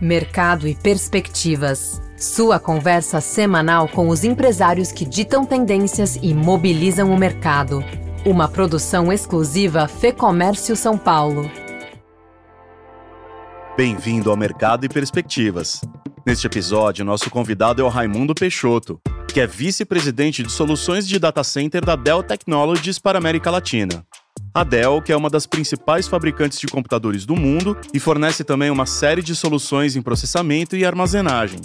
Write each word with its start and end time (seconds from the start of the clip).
Mercado 0.00 0.66
e 0.66 0.74
Perspectivas. 0.74 2.00
Sua 2.16 2.58
conversa 2.58 3.20
semanal 3.20 3.88
com 3.88 4.08
os 4.08 4.24
empresários 4.24 4.90
que 4.90 5.04
ditam 5.04 5.44
tendências 5.44 6.18
e 6.20 6.34
mobilizam 6.34 7.12
o 7.12 7.18
mercado. 7.18 7.84
Uma 8.24 8.48
produção 8.48 9.12
exclusiva 9.12 9.86
Fê 9.88 10.12
Comércio 10.12 10.74
São 10.76 10.96
Paulo. 10.96 11.50
Bem-vindo 13.76 14.30
ao 14.30 14.36
Mercado 14.36 14.84
e 14.84 14.88
Perspectivas. 14.88 15.80
Neste 16.26 16.46
episódio, 16.46 17.04
nosso 17.04 17.30
convidado 17.30 17.82
é 17.82 17.84
o 17.84 17.88
Raimundo 17.88 18.34
Peixoto, 18.34 19.00
que 19.32 19.40
é 19.40 19.46
vice-presidente 19.46 20.42
de 20.42 20.52
soluções 20.52 21.06
de 21.06 21.18
data 21.18 21.42
center 21.42 21.84
da 21.84 21.96
Dell 21.96 22.22
Technologies 22.22 22.98
para 22.98 23.18
a 23.18 23.20
América 23.20 23.50
Latina. 23.50 24.04
A 24.54 24.64
Dell, 24.64 25.00
que 25.00 25.10
é 25.10 25.16
uma 25.16 25.30
das 25.30 25.46
principais 25.46 26.06
fabricantes 26.06 26.58
de 26.58 26.66
computadores 26.66 27.24
do 27.24 27.34
mundo 27.34 27.74
e 27.94 27.98
fornece 27.98 28.44
também 28.44 28.68
uma 28.68 28.84
série 28.84 29.22
de 29.22 29.34
soluções 29.34 29.96
em 29.96 30.02
processamento 30.02 30.76
e 30.76 30.84
armazenagem. 30.84 31.58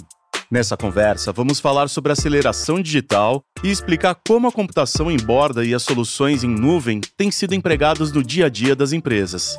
Nessa 0.50 0.74
conversa, 0.74 1.30
vamos 1.30 1.60
falar 1.60 1.88
sobre 1.88 2.12
aceleração 2.12 2.80
digital 2.80 3.44
e 3.62 3.70
explicar 3.70 4.16
como 4.26 4.48
a 4.48 4.52
computação 4.52 5.10
em 5.10 5.18
borda 5.18 5.66
e 5.66 5.74
as 5.74 5.82
soluções 5.82 6.42
em 6.42 6.48
nuvem 6.48 7.02
têm 7.14 7.30
sido 7.30 7.54
empregadas 7.54 8.10
no 8.10 8.22
dia 8.22 8.46
a 8.46 8.48
dia 8.48 8.74
das 8.74 8.94
empresas. 8.94 9.58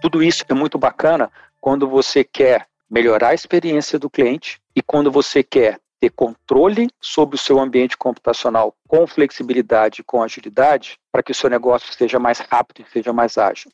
Tudo 0.00 0.24
isso 0.24 0.44
é 0.48 0.54
muito 0.54 0.76
bacana 0.76 1.30
quando 1.60 1.88
você 1.88 2.24
quer 2.24 2.66
melhorar 2.90 3.28
a 3.28 3.34
experiência 3.34 3.96
do 3.96 4.10
cliente 4.10 4.60
e 4.74 4.82
quando 4.82 5.08
você 5.08 5.44
quer 5.44 5.78
ter 6.02 6.10
controle 6.10 6.88
sobre 7.00 7.36
o 7.36 7.38
seu 7.38 7.60
ambiente 7.60 7.96
computacional 7.96 8.74
com 8.88 9.06
flexibilidade, 9.06 10.02
com 10.02 10.20
agilidade, 10.20 10.98
para 11.12 11.22
que 11.22 11.30
o 11.30 11.34
seu 11.34 11.48
negócio 11.48 11.94
seja 11.94 12.18
mais 12.18 12.40
rápido 12.40 12.84
e 12.84 12.90
seja 12.90 13.12
mais 13.12 13.38
ágil. 13.38 13.70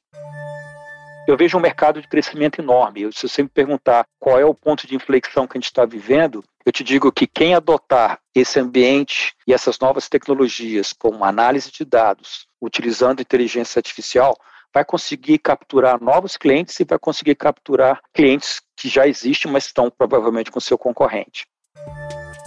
Eu 1.26 1.38
vejo 1.38 1.56
um 1.56 1.60
mercado 1.60 2.02
de 2.02 2.08
crescimento 2.08 2.60
enorme. 2.60 3.10
Se 3.14 3.26
você 3.26 3.42
me 3.42 3.48
perguntar 3.48 4.04
qual 4.20 4.38
é 4.38 4.44
o 4.44 4.54
ponto 4.54 4.86
de 4.86 4.94
inflexão 4.94 5.46
que 5.46 5.56
a 5.56 5.58
gente 5.58 5.70
está 5.70 5.86
vivendo, 5.86 6.44
eu 6.66 6.72
te 6.72 6.84
digo 6.84 7.10
que 7.10 7.26
quem 7.26 7.54
adotar 7.54 8.20
esse 8.34 8.60
ambiente 8.60 9.34
e 9.46 9.54
essas 9.54 9.78
novas 9.78 10.06
tecnologias, 10.06 10.92
como 10.92 11.24
análise 11.24 11.72
de 11.72 11.82
dados, 11.82 12.46
utilizando 12.60 13.22
inteligência 13.22 13.78
artificial, 13.78 14.36
vai 14.72 14.84
conseguir 14.84 15.38
capturar 15.38 15.98
novos 15.98 16.36
clientes 16.36 16.78
e 16.78 16.84
vai 16.84 16.98
conseguir 16.98 17.36
capturar 17.36 18.02
clientes 18.12 18.60
que 18.76 18.86
já 18.86 19.06
existem, 19.06 19.50
mas 19.50 19.64
estão 19.64 19.90
provavelmente 19.90 20.50
com 20.50 20.60
seu 20.60 20.76
concorrente. 20.76 21.46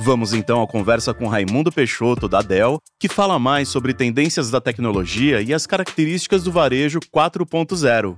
Vamos 0.04 0.34
então 0.34 0.64
à 0.64 0.68
conversa 0.68 1.14
com 1.14 1.28
Raimundo 1.28 1.72
Peixoto, 1.72 2.28
da 2.28 2.42
Dell, 2.42 2.80
que 3.00 3.08
fala 3.08 3.38
mais 3.38 3.70
sobre 3.70 3.94
tendências 3.94 4.50
da 4.50 4.60
tecnologia 4.60 5.44
e 5.44 5.54
as 5.54 5.68
características 5.68 6.44
do 6.44 6.52
varejo 6.52 7.00
4.0. 7.16 8.18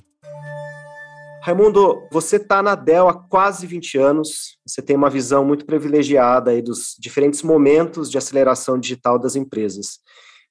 Raimundo, 1.41 2.07
você 2.09 2.37
está 2.37 2.63
na 2.63 2.73
Dell 2.73 3.09
há 3.09 3.13
quase 3.13 3.67
20 3.67 3.97
anos, 3.97 4.57
você 4.65 4.81
tem 4.81 4.95
uma 4.95 5.09
visão 5.09 5.43
muito 5.43 5.65
privilegiada 5.65 6.51
aí 6.51 6.61
dos 6.61 6.95
diferentes 6.97 7.43
momentos 7.43 8.09
de 8.09 8.17
aceleração 8.17 8.79
digital 8.79 9.19
das 9.19 9.35
empresas. 9.35 9.99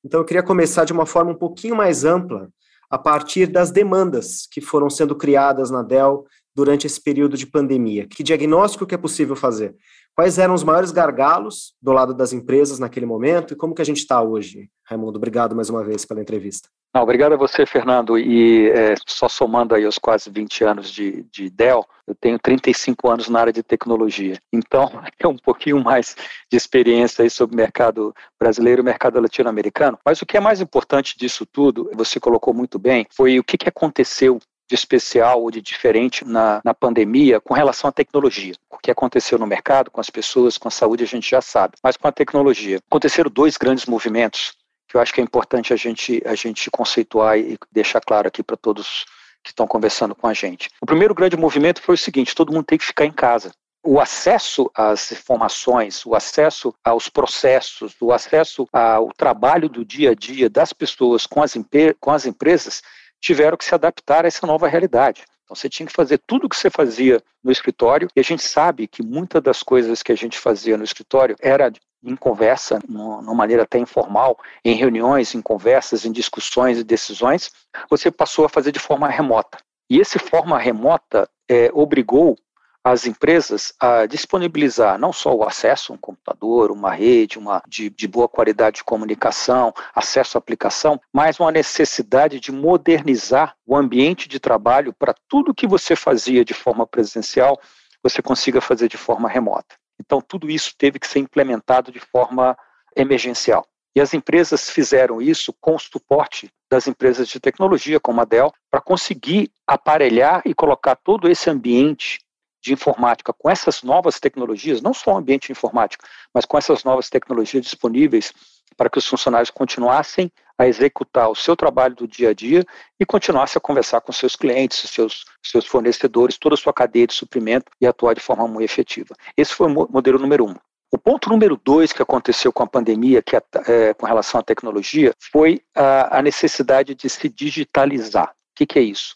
Então, 0.05 0.21
eu 0.21 0.27
queria 0.27 0.43
começar 0.43 0.85
de 0.85 0.93
uma 0.93 1.07
forma 1.07 1.31
um 1.31 1.39
pouquinho 1.39 1.75
mais 1.75 2.05
ampla, 2.05 2.51
a 2.91 2.99
partir 2.99 3.47
das 3.47 3.71
demandas 3.71 4.47
que 4.51 4.61
foram 4.61 4.91
sendo 4.91 5.17
criadas 5.17 5.71
na 5.71 5.83
Dell 5.83 6.27
durante 6.55 6.87
esse 6.87 7.01
período 7.01 7.39
de 7.39 7.47
pandemia. 7.47 8.07
Que 8.07 8.23
diagnóstico 8.23 8.87
que 8.87 8.95
é 8.95 8.99
possível 8.99 9.35
fazer? 9.35 9.75
Quais 10.15 10.39
eram 10.39 10.53
os 10.53 10.63
maiores 10.63 10.91
gargalos 10.91 11.75
do 11.81 11.91
lado 11.91 12.13
das 12.13 12.33
empresas 12.33 12.79
naquele 12.79 13.07
momento 13.07 13.55
e 13.55 13.57
como 13.57 13.75
que 13.75 13.83
a 13.83 13.85
gente 13.85 13.99
está 13.99 14.21
hoje? 14.21 14.69
Raimundo, 14.85 15.17
obrigado 15.17 15.57
mais 15.57 15.71
uma 15.71 15.83
vez 15.83 16.05
pela 16.05 16.21
entrevista. 16.21 16.69
Não, 16.95 17.03
obrigado 17.03 17.33
a 17.33 17.39
você, 17.39 17.65
Fernando. 17.65 18.19
E 18.19 18.69
é, 18.69 18.95
só 19.07 19.27
somando 19.27 19.75
aí 19.75 19.87
os 19.87 19.97
quase 19.97 20.29
20 20.29 20.65
anos 20.65 20.91
de, 20.91 21.23
de 21.33 21.49
Dell, 21.49 21.87
eu 22.07 22.15
tenho 22.15 22.39
35 22.39 23.09
anos 23.09 23.31
na 23.31 23.41
área 23.41 23.53
de 23.53 23.63
tecnologia. 23.63 24.39
Então, 24.53 24.91
é 25.19 25.27
um 25.27 25.39
pouquinho 25.39 25.83
mais 25.83 26.15
de 26.51 26.57
experiência 26.59 27.23
aí 27.23 27.31
sobre 27.31 27.55
o 27.55 27.57
mercado 27.57 28.15
brasileiro 28.39 28.81
e 28.81 28.83
o 28.83 28.85
mercado 28.85 29.19
latino-americano. 29.19 29.99
Mas 30.05 30.21
o 30.21 30.27
que 30.27 30.37
é 30.37 30.41
mais 30.41 30.61
importante 30.61 31.17
disso 31.17 31.47
tudo, 31.47 31.91
você 31.95 32.21
colocou 32.21 32.53
muito 32.53 32.79
bem, 32.79 33.07
foi 33.11 33.39
o 33.39 33.45
que, 33.45 33.57
que 33.57 33.69
aconteceu 33.71 34.39
de 34.73 34.75
especial 34.75 35.43
ou 35.43 35.51
de 35.51 35.61
diferente 35.61 36.25
na, 36.25 36.63
na 36.65 36.73
pandemia 36.73 37.39
com 37.39 37.53
relação 37.53 37.89
à 37.89 37.93
tecnologia. 37.93 38.55
O 38.71 38.79
que 38.79 38.91
aconteceu 38.91 39.39
no 39.39 39.47
mercado, 39.47 39.91
com 39.91 40.01
as 40.01 40.09
pessoas, 40.09 40.57
com 40.57 40.67
a 40.67 40.71
saúde, 40.71 41.05
a 41.05 41.07
gente 41.07 41.31
já 41.31 41.43
sabe. 41.43 41.75
Mas 41.83 41.99
com 41.99 42.09
a 42.09 42.13
tecnologia, 42.13 42.81
aconteceram 42.91 43.31
dois 43.31 43.59
grandes 43.59 43.85
movimentos 43.85 44.55
que 44.89 44.97
eu 44.97 45.01
acho 45.01 45.13
que 45.13 45.21
é 45.21 45.25
importante 45.25 45.75
a 45.75 45.77
gente, 45.77 46.23
a 46.25 46.35
gente 46.35 46.71
conceituar 46.71 47.39
e 47.39 47.59
deixar 47.71 48.01
claro 48.01 48.29
aqui 48.29 48.43
para 48.43 48.57
todos 48.57 49.05
que 49.45 49.51
estão 49.51 49.67
conversando 49.67 50.15
com 50.15 50.27
a 50.27 50.33
gente. 50.33 50.71
O 50.81 50.87
primeiro 50.87 51.15
grande 51.15 51.37
movimento 51.37 51.83
foi 51.83 51.95
o 51.95 51.99
seguinte: 51.99 52.35
todo 52.35 52.53
mundo 52.53 52.65
tem 52.65 52.79
que 52.79 52.87
ficar 52.87 53.05
em 53.05 53.13
casa. 53.13 53.53
O 53.85 54.01
acesso 54.01 54.71
às 54.75 55.13
informações, 55.13 56.07
o 56.07 56.15
acesso 56.15 56.75
aos 56.83 57.09
processos, 57.11 57.95
o 58.01 58.11
acesso 58.11 58.67
ao 58.73 59.13
trabalho 59.13 59.69
do 59.69 59.85
dia 59.85 60.13
a 60.13 60.15
dia 60.15 60.49
das 60.49 60.73
pessoas 60.73 61.27
com 61.27 61.43
as, 61.43 61.55
com 62.01 62.11
as 62.11 62.25
empresas 62.25 62.83
tiveram 63.23 63.57
que 63.57 63.65
se 63.65 63.75
adaptar 63.75 64.25
a 64.25 64.29
essa 64.29 64.47
nova 64.47 64.69
realidade. 64.69 65.25
Então 65.45 65.55
você 65.55 65.69
tinha 65.69 65.87
que 65.87 65.93
fazer 65.93 66.19
tudo 66.27 66.47
o 66.47 66.49
que 66.49 66.57
você 66.57 66.69
fazia 66.69 67.23
no 67.43 67.53
escritório, 67.53 68.09
e 68.17 68.21
a 68.21 68.25
gente 68.25 68.43
sabe 68.43 68.87
que 68.87 69.03
muitas 69.03 69.43
das 69.43 69.63
coisas 69.63 70.03
que 70.03 70.13
a 70.13 70.17
gente 70.17 70.39
fazia 70.39 70.77
no 70.77 70.85
escritório 70.85 71.37
era 71.41 71.73
em 72.05 72.17
conversa, 72.17 72.81
numa 72.89 73.35
maneira 73.35 73.63
até 73.63 73.79
informal, 73.79 74.37
em 74.65 74.75
reuniões, 74.75 75.35
em 75.35 75.41
conversas, 75.41 76.05
em 76.05 76.11
discussões 76.11 76.79
e 76.79 76.85
decisões, 76.85 77.53
você 77.89 78.11
passou 78.11 78.45
a 78.45 78.49
fazer 78.49 78.73
de 78.73 78.81
forma 78.81 79.09
remota. 79.09 79.59
E 79.89 80.01
esse 80.01 80.19
forma 80.19 80.59
remota 80.59 81.29
é, 81.49 81.71
obrigou 81.73 82.37
as 82.85 83.07
empresas 83.07 83.73
a 83.79 84.07
disponibilizar 84.07 84.99
não 84.99 85.13
só 85.13 85.35
o 85.35 85.45
acesso 85.45 85.93
a 85.93 85.95
um 85.95 85.99
computador, 85.99 86.73
uma 86.73 86.93
rede, 86.93 87.39
uma 87.39 87.63
de, 87.67 87.89
de 87.89 88.09
boa 88.09 88.29
qualidade 88.29 88.77
de 88.77 88.85
comunicação, 88.85 89.73
acesso 89.95 90.37
à 90.37 90.41
aplicação, 90.41 91.01
mas 91.13 91.39
uma 91.39 91.53
necessidade 91.53 92.41
de 92.41 92.51
modernizar 92.51 93.55
o 93.65 93.77
ambiente 93.77 94.29
de 94.29 94.41
trabalho 94.41 94.93
para 94.93 95.15
tudo 95.29 95.55
que 95.55 95.67
você 95.67 95.95
fazia 95.95 96.45
de 96.45 96.55
forma 96.55 96.87
presencial, 96.87 97.61
você 98.03 98.21
consiga 98.21 98.61
fazer 98.61 98.89
de 98.89 98.97
forma 98.97 99.29
remota. 99.29 99.77
Então, 100.01 100.21
tudo 100.21 100.51
isso 100.51 100.75
teve 100.77 100.99
que 100.99 101.07
ser 101.07 101.21
implementado 101.21 101.93
de 101.93 102.01
forma 102.01 102.57
emergencial. 102.97 103.65
E 103.95 104.01
as 104.01 104.13
empresas 104.15 104.71
fizeram 104.71 105.21
isso 105.21 105.55
com 105.61 105.77
o 105.77 105.79
suporte 105.79 106.51
das 106.69 106.89
empresas 106.89 107.29
de 107.29 107.39
tecnologia, 107.39 108.01
como 108.01 108.21
a 108.21 108.25
Dell, 108.25 108.53
para 108.71 108.81
conseguir 108.81 109.53
aparelhar 109.67 110.43
e 110.45 110.55
colocar 110.55 110.97
todo 110.97 111.29
esse 111.29 111.49
ambiente 111.51 112.19
de 112.63 112.73
informática 112.73 113.33
com 113.33 113.51
essas 113.51 113.83
novas 113.83 114.21
tecnologias, 114.21 114.81
não 114.81 114.95
só 114.95 115.15
o 115.15 115.17
ambiente 115.17 115.51
informático, 115.51 116.05
mas 116.33 116.45
com 116.45 116.57
essas 116.57 116.85
novas 116.85 117.11
tecnologias 117.11 117.65
disponíveis 117.65 118.33
para 118.77 118.89
que 118.89 118.99
os 118.99 119.07
funcionários 119.07 119.51
continuassem 119.51 120.31
a 120.59 120.67
executar 120.67 121.29
o 121.29 121.35
seu 121.35 121.57
trabalho 121.57 121.95
do 121.95 122.07
dia 122.07 122.31
a 122.31 122.35
dia 122.35 122.65
e 122.99 123.05
continuassem 123.05 123.59
a 123.59 123.61
conversar 123.61 124.01
com 124.01 124.13
seus 124.13 124.37
clientes, 124.37 124.89
seus, 124.91 125.25
seus 125.43 125.67
fornecedores, 125.67 126.39
toda 126.39 126.55
a 126.55 126.59
sua 126.59 126.73
cadeia 126.73 127.07
de 127.07 127.15
suprimento 127.15 127.71
e 127.81 127.87
atuar 127.87 128.15
de 128.15 128.21
forma 128.21 128.47
muito 128.47 128.65
efetiva. 128.65 129.15
Esse 129.37 129.55
foi 129.55 129.67
o 129.67 129.89
modelo 129.91 130.19
número 130.19 130.47
um. 130.47 130.55
O 130.91 130.99
ponto 130.99 131.31
número 131.31 131.59
dois 131.65 131.91
que 131.93 132.03
aconteceu 132.03 132.53
com 132.53 132.63
a 132.63 132.67
pandemia, 132.67 133.23
que 133.23 133.35
é, 133.35 133.43
é, 133.67 133.95
com 133.95 134.05
relação 134.05 134.39
à 134.39 134.43
tecnologia, 134.43 135.15
foi 135.33 135.63
a, 135.75 136.19
a 136.19 136.23
necessidade 136.23 136.95
de 136.95 137.09
se 137.09 137.29
digitalizar. 137.31 138.29
O 138.29 138.55
que, 138.55 138.67
que 138.67 138.79
é 138.79 138.83
isso? 138.83 139.15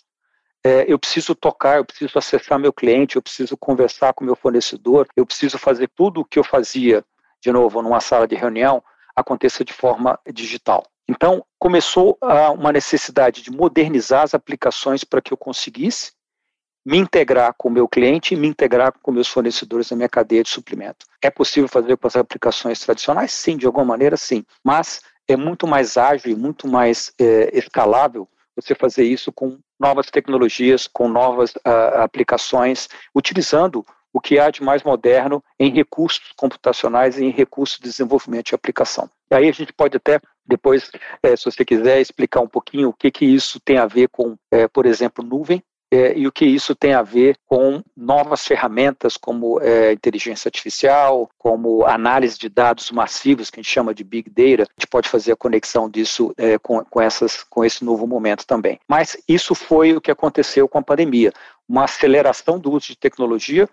É, 0.66 0.84
eu 0.88 0.98
preciso 0.98 1.32
tocar, 1.32 1.76
eu 1.76 1.84
preciso 1.84 2.18
acessar 2.18 2.58
meu 2.58 2.72
cliente, 2.72 3.14
eu 3.14 3.22
preciso 3.22 3.56
conversar 3.56 4.12
com 4.12 4.24
meu 4.24 4.34
fornecedor, 4.34 5.06
eu 5.14 5.24
preciso 5.24 5.58
fazer 5.58 5.88
tudo 5.94 6.22
o 6.22 6.24
que 6.24 6.40
eu 6.40 6.42
fazia, 6.42 7.04
de 7.40 7.52
novo, 7.52 7.80
numa 7.80 8.00
sala 8.00 8.26
de 8.26 8.34
reunião, 8.34 8.82
aconteça 9.14 9.64
de 9.64 9.72
forma 9.72 10.18
digital. 10.34 10.84
Então, 11.08 11.44
começou 11.56 12.18
uma 12.58 12.72
necessidade 12.72 13.42
de 13.42 13.50
modernizar 13.52 14.24
as 14.24 14.34
aplicações 14.34 15.04
para 15.04 15.20
que 15.20 15.32
eu 15.32 15.36
conseguisse 15.36 16.10
me 16.84 16.98
integrar 16.98 17.54
com 17.56 17.68
o 17.68 17.72
meu 17.72 17.86
cliente 17.86 18.34
e 18.34 18.36
me 18.36 18.48
integrar 18.48 18.92
com 19.00 19.12
meus 19.12 19.28
fornecedores 19.28 19.88
na 19.92 19.96
minha 19.96 20.08
cadeia 20.08 20.42
de 20.42 20.48
suprimento. 20.48 21.06
É 21.22 21.30
possível 21.30 21.68
fazer 21.68 21.96
com 21.96 22.08
as 22.08 22.16
aplicações 22.16 22.80
tradicionais? 22.80 23.30
Sim, 23.30 23.56
de 23.56 23.66
alguma 23.66 23.84
maneira, 23.84 24.16
sim. 24.16 24.44
Mas 24.64 25.00
é 25.28 25.36
muito 25.36 25.64
mais 25.64 25.96
ágil 25.96 26.32
e 26.32 26.34
muito 26.34 26.66
mais 26.66 27.12
é, 27.20 27.56
escalável 27.56 28.28
você 28.56 28.74
fazer 28.74 29.04
isso 29.04 29.30
com 29.30 29.60
novas 29.78 30.10
tecnologias, 30.10 30.86
com 30.86 31.08
novas 31.08 31.52
uh, 31.56 32.00
aplicações, 32.02 32.88
utilizando 33.14 33.84
o 34.12 34.20
que 34.20 34.38
há 34.38 34.50
de 34.50 34.62
mais 34.62 34.82
moderno 34.82 35.44
em 35.60 35.70
recursos 35.70 36.32
computacionais 36.36 37.18
e 37.18 37.24
em 37.24 37.30
recursos 37.30 37.76
de 37.76 37.84
desenvolvimento 37.84 38.46
de 38.46 38.54
aplicação. 38.54 39.10
E 39.30 39.34
aí 39.34 39.48
a 39.48 39.52
gente 39.52 39.74
pode 39.74 39.96
até 39.96 40.18
depois, 40.46 40.90
eh, 41.22 41.36
se 41.36 41.44
você 41.44 41.64
quiser, 41.64 42.00
explicar 42.00 42.40
um 42.40 42.48
pouquinho 42.48 42.88
o 42.88 42.92
que, 42.94 43.10
que 43.10 43.26
isso 43.26 43.60
tem 43.60 43.76
a 43.76 43.86
ver 43.86 44.08
com, 44.08 44.36
eh, 44.50 44.68
por 44.68 44.86
exemplo, 44.86 45.22
nuvem, 45.22 45.62
é, 45.92 46.18
e 46.18 46.26
o 46.26 46.32
que 46.32 46.44
isso 46.44 46.74
tem 46.74 46.94
a 46.94 47.02
ver 47.02 47.38
com 47.46 47.82
novas 47.96 48.44
ferramentas 48.44 49.16
como 49.16 49.60
é, 49.60 49.92
inteligência 49.92 50.48
artificial, 50.48 51.30
como 51.38 51.84
análise 51.84 52.36
de 52.38 52.48
dados 52.48 52.90
massivos, 52.90 53.50
que 53.50 53.60
a 53.60 53.62
gente 53.62 53.72
chama 53.72 53.94
de 53.94 54.02
Big 54.02 54.28
Data. 54.28 54.64
A 54.64 54.80
gente 54.80 54.88
pode 54.90 55.08
fazer 55.08 55.32
a 55.32 55.36
conexão 55.36 55.88
disso 55.88 56.34
é, 56.36 56.58
com, 56.58 56.84
com, 56.84 57.00
essas, 57.00 57.44
com 57.44 57.64
esse 57.64 57.84
novo 57.84 58.06
momento 58.06 58.44
também. 58.46 58.80
Mas 58.88 59.16
isso 59.28 59.54
foi 59.54 59.94
o 59.94 60.00
que 60.00 60.10
aconteceu 60.10 60.68
com 60.68 60.78
a 60.78 60.82
pandemia 60.82 61.32
uma 61.68 61.84
aceleração 61.84 62.58
do 62.58 62.70
uso 62.70 62.88
de 62.88 62.96
tecnologia, 62.96 63.68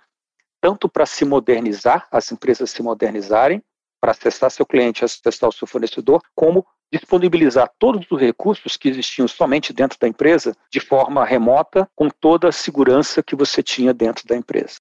tanto 0.60 0.90
para 0.90 1.06
se 1.06 1.24
modernizar, 1.26 2.08
as 2.12 2.32
empresas 2.32 2.72
se 2.72 2.82
modernizarem, 2.82 3.62
para 4.02 4.12
acessar 4.12 4.52
seu 4.52 4.66
cliente, 4.66 5.06
acessar 5.06 5.50
o 5.50 5.54
seu 5.54 5.68
fornecedor, 5.68 6.22
como 6.36 6.66
disponibilizar 6.94 7.72
todos 7.80 8.06
os 8.10 8.20
recursos 8.20 8.78
que 8.78 8.88
existiam 8.88 9.28
somente 9.28 9.74
dentro 9.74 9.98
da 10.00 10.08
empresa 10.08 10.56
de 10.72 10.80
forma 10.80 11.26
remota, 11.26 11.90
com 11.96 12.08
toda 12.08 12.50
a 12.50 12.52
segurança 12.52 13.24
que 13.24 13.36
você 13.36 13.64
tinha 13.64 13.94
dentro 13.94 14.28
da 14.28 14.36
empresa. 14.36 14.76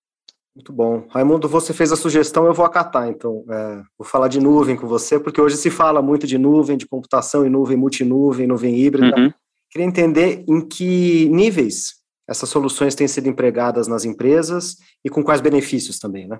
Muito 0.55 0.71
bom. 0.71 1.07
Raimundo, 1.09 1.49
você 1.49 1.73
fez 1.73 1.91
a 1.91 1.97
sugestão, 1.97 2.45
eu 2.45 2.53
vou 2.53 2.67
acatar, 2.67 3.09
então. 3.09 3.43
É, 3.49 3.83
vou 3.99 4.07
falar 4.07 4.29
de 4.29 4.39
nuvem 4.39 4.77
com 4.77 4.87
você, 4.87 5.19
porque 5.19 5.41
hoje 5.41 5.57
se 5.57 5.71
fala 5.71 6.03
muito 6.03 6.27
de 6.27 6.37
nuvem, 6.37 6.77
de 6.77 6.87
computação 6.87 7.47
em 7.47 7.49
nuvem, 7.49 7.77
multinuvem, 7.77 8.47
nuvem 8.47 8.77
híbrida. 8.77 9.19
Uhum. 9.19 9.33
Queria 9.71 9.87
entender 9.87 10.45
em 10.47 10.61
que 10.61 11.27
níveis 11.31 11.95
essas 12.29 12.51
soluções 12.51 12.95
têm 12.95 13.09
sido 13.09 13.29
empregadas 13.29 13.89
nas 13.89 14.05
empresas 14.05 14.77
e 15.03 15.09
com 15.09 15.25
quais 15.25 15.41
benefícios 15.41 15.99
também, 15.99 16.29
né? 16.29 16.39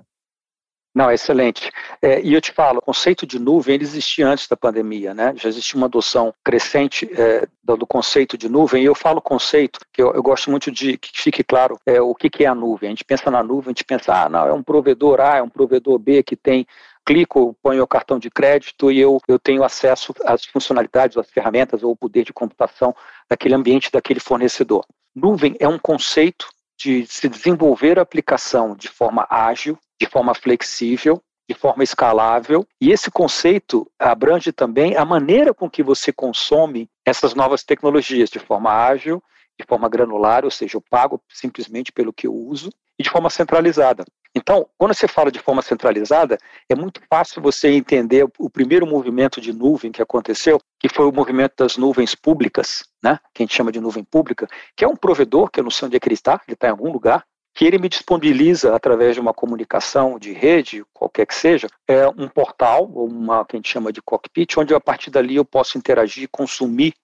Não, 0.93 1.11
excelente. 1.11 1.71
É, 1.99 2.21
e 2.21 2.33
eu 2.33 2.41
te 2.41 2.51
falo, 2.51 2.77
o 2.77 2.81
conceito 2.81 3.25
de 3.25 3.39
nuvem 3.39 3.73
ele 3.73 3.83
existia 3.83 4.27
antes 4.27 4.47
da 4.47 4.55
pandemia, 4.55 5.11
né? 5.11 5.33
Já 5.35 5.49
existia 5.49 5.75
uma 5.75 5.87
adoção 5.87 6.31
crescente 6.43 7.09
é, 7.19 7.47
do, 7.63 7.77
do, 7.77 7.87
conceito 7.87 8.37
de 8.37 8.47
nuvem. 8.47 8.83
E 8.83 8.85
eu 8.85 8.93
falo 8.93 9.19
conceito, 9.19 9.79
que 9.91 9.99
eu, 10.03 10.13
eu 10.13 10.21
gosto 10.21 10.51
muito 10.51 10.71
de 10.71 10.95
que 10.99 11.09
fique 11.19 11.43
claro 11.43 11.79
é, 11.83 11.99
o 11.99 12.13
que, 12.13 12.29
que 12.29 12.45
é 12.45 12.47
a 12.47 12.53
nuvem. 12.53 12.89
A 12.89 12.91
gente 12.91 13.03
pensa 13.03 13.31
na 13.31 13.41
nuvem, 13.41 13.69
a 13.69 13.71
gente 13.71 13.83
pensa, 13.83 14.13
ah, 14.13 14.29
não, 14.29 14.45
é 14.45 14.53
um 14.53 14.61
provedor 14.61 15.19
A, 15.19 15.37
é 15.37 15.41
um 15.41 15.49
provedor 15.49 15.97
B 15.97 16.21
que 16.21 16.35
tem 16.35 16.67
clico, 17.03 17.55
ponho 17.63 17.81
o 17.81 17.87
cartão 17.87 18.19
de 18.19 18.29
crédito 18.29 18.91
e 18.91 18.99
eu, 18.99 19.19
eu 19.27 19.39
tenho 19.39 19.63
acesso 19.63 20.13
às 20.25 20.45
funcionalidades, 20.45 21.17
às 21.17 21.29
ferramentas 21.29 21.81
ou 21.81 21.91
o 21.91 21.97
poder 21.97 22.23
de 22.23 22.31
computação 22.31 22.95
daquele 23.27 23.55
ambiente, 23.55 23.91
daquele 23.91 24.19
fornecedor. 24.19 24.85
Nuvem 25.15 25.55
é 25.59 25.67
um 25.67 25.79
conceito 25.79 26.47
de 26.77 27.05
se 27.05 27.29
desenvolver 27.29 27.99
a 27.99 28.01
aplicação 28.01 28.75
de 28.75 28.87
forma 28.87 29.25
ágil, 29.29 29.77
de 29.99 30.07
forma 30.07 30.33
flexível, 30.33 31.21
de 31.47 31.55
forma 31.55 31.83
escalável. 31.83 32.65
E 32.79 32.91
esse 32.91 33.11
conceito 33.11 33.89
abrange 33.99 34.51
também 34.51 34.95
a 34.95 35.05
maneira 35.05 35.53
com 35.53 35.69
que 35.69 35.83
você 35.83 36.11
consome 36.11 36.89
essas 37.05 37.33
novas 37.33 37.63
tecnologias, 37.63 38.29
de 38.29 38.39
forma 38.39 38.71
ágil, 38.71 39.21
de 39.59 39.65
forma 39.67 39.87
granular, 39.87 40.45
ou 40.45 40.51
seja, 40.51 40.77
eu 40.77 40.83
pago 40.89 41.21
simplesmente 41.29 41.91
pelo 41.91 42.13
que 42.13 42.27
eu 42.27 42.33
uso, 42.33 42.69
e 42.97 43.03
de 43.03 43.09
forma 43.09 43.29
centralizada. 43.29 44.03
Então, 44.35 44.67
quando 44.77 44.95
você 44.95 45.07
fala 45.07 45.31
de 45.31 45.39
forma 45.39 45.61
centralizada, 45.61 46.37
é 46.67 46.75
muito 46.75 46.99
fácil 47.07 47.41
você 47.41 47.69
entender 47.69 48.25
o 48.39 48.49
primeiro 48.49 48.87
movimento 48.87 49.39
de 49.39 49.53
nuvem 49.53 49.91
que 49.91 50.01
aconteceu, 50.01 50.59
que 50.79 50.89
foi 50.89 51.05
o 51.05 51.11
movimento 51.11 51.53
das 51.57 51.77
nuvens 51.77 52.15
públicas, 52.15 52.83
né, 53.01 53.19
que 53.33 53.43
a 53.43 53.45
gente 53.45 53.55
chama 53.55 53.71
de 53.71 53.79
nuvem 53.79 54.03
pública, 54.03 54.47
que 54.75 54.83
é 54.83 54.87
um 54.87 54.95
provedor, 54.95 55.51
que 55.51 55.59
eu 55.59 55.63
não 55.63 55.69
sei 55.69 55.87
onde 55.87 55.97
é 55.97 55.99
que 55.99 56.07
ele 56.07 56.15
está, 56.15 56.41
ele 56.47 56.55
está 56.55 56.67
em 56.67 56.71
algum 56.71 56.91
lugar, 56.91 57.23
que 57.53 57.65
ele 57.65 57.77
me 57.77 57.87
disponibiliza 57.87 58.75
através 58.75 59.13
de 59.13 59.21
uma 59.21 59.33
comunicação 59.33 60.17
de 60.17 60.33
rede, 60.33 60.83
qualquer 60.91 61.27
que 61.27 61.35
seja, 61.35 61.67
é 61.87 62.07
um 62.07 62.27
portal, 62.27 62.89
ou 62.91 63.07
uma 63.07 63.45
que 63.45 63.55
a 63.55 63.57
gente 63.59 63.69
chama 63.69 63.93
de 63.93 64.01
cockpit, 64.01 64.57
onde 64.57 64.73
a 64.73 64.79
partir 64.79 65.11
dali 65.11 65.35
eu 65.35 65.45
posso 65.45 65.77
interagir, 65.77 66.27
consumir 66.31 66.95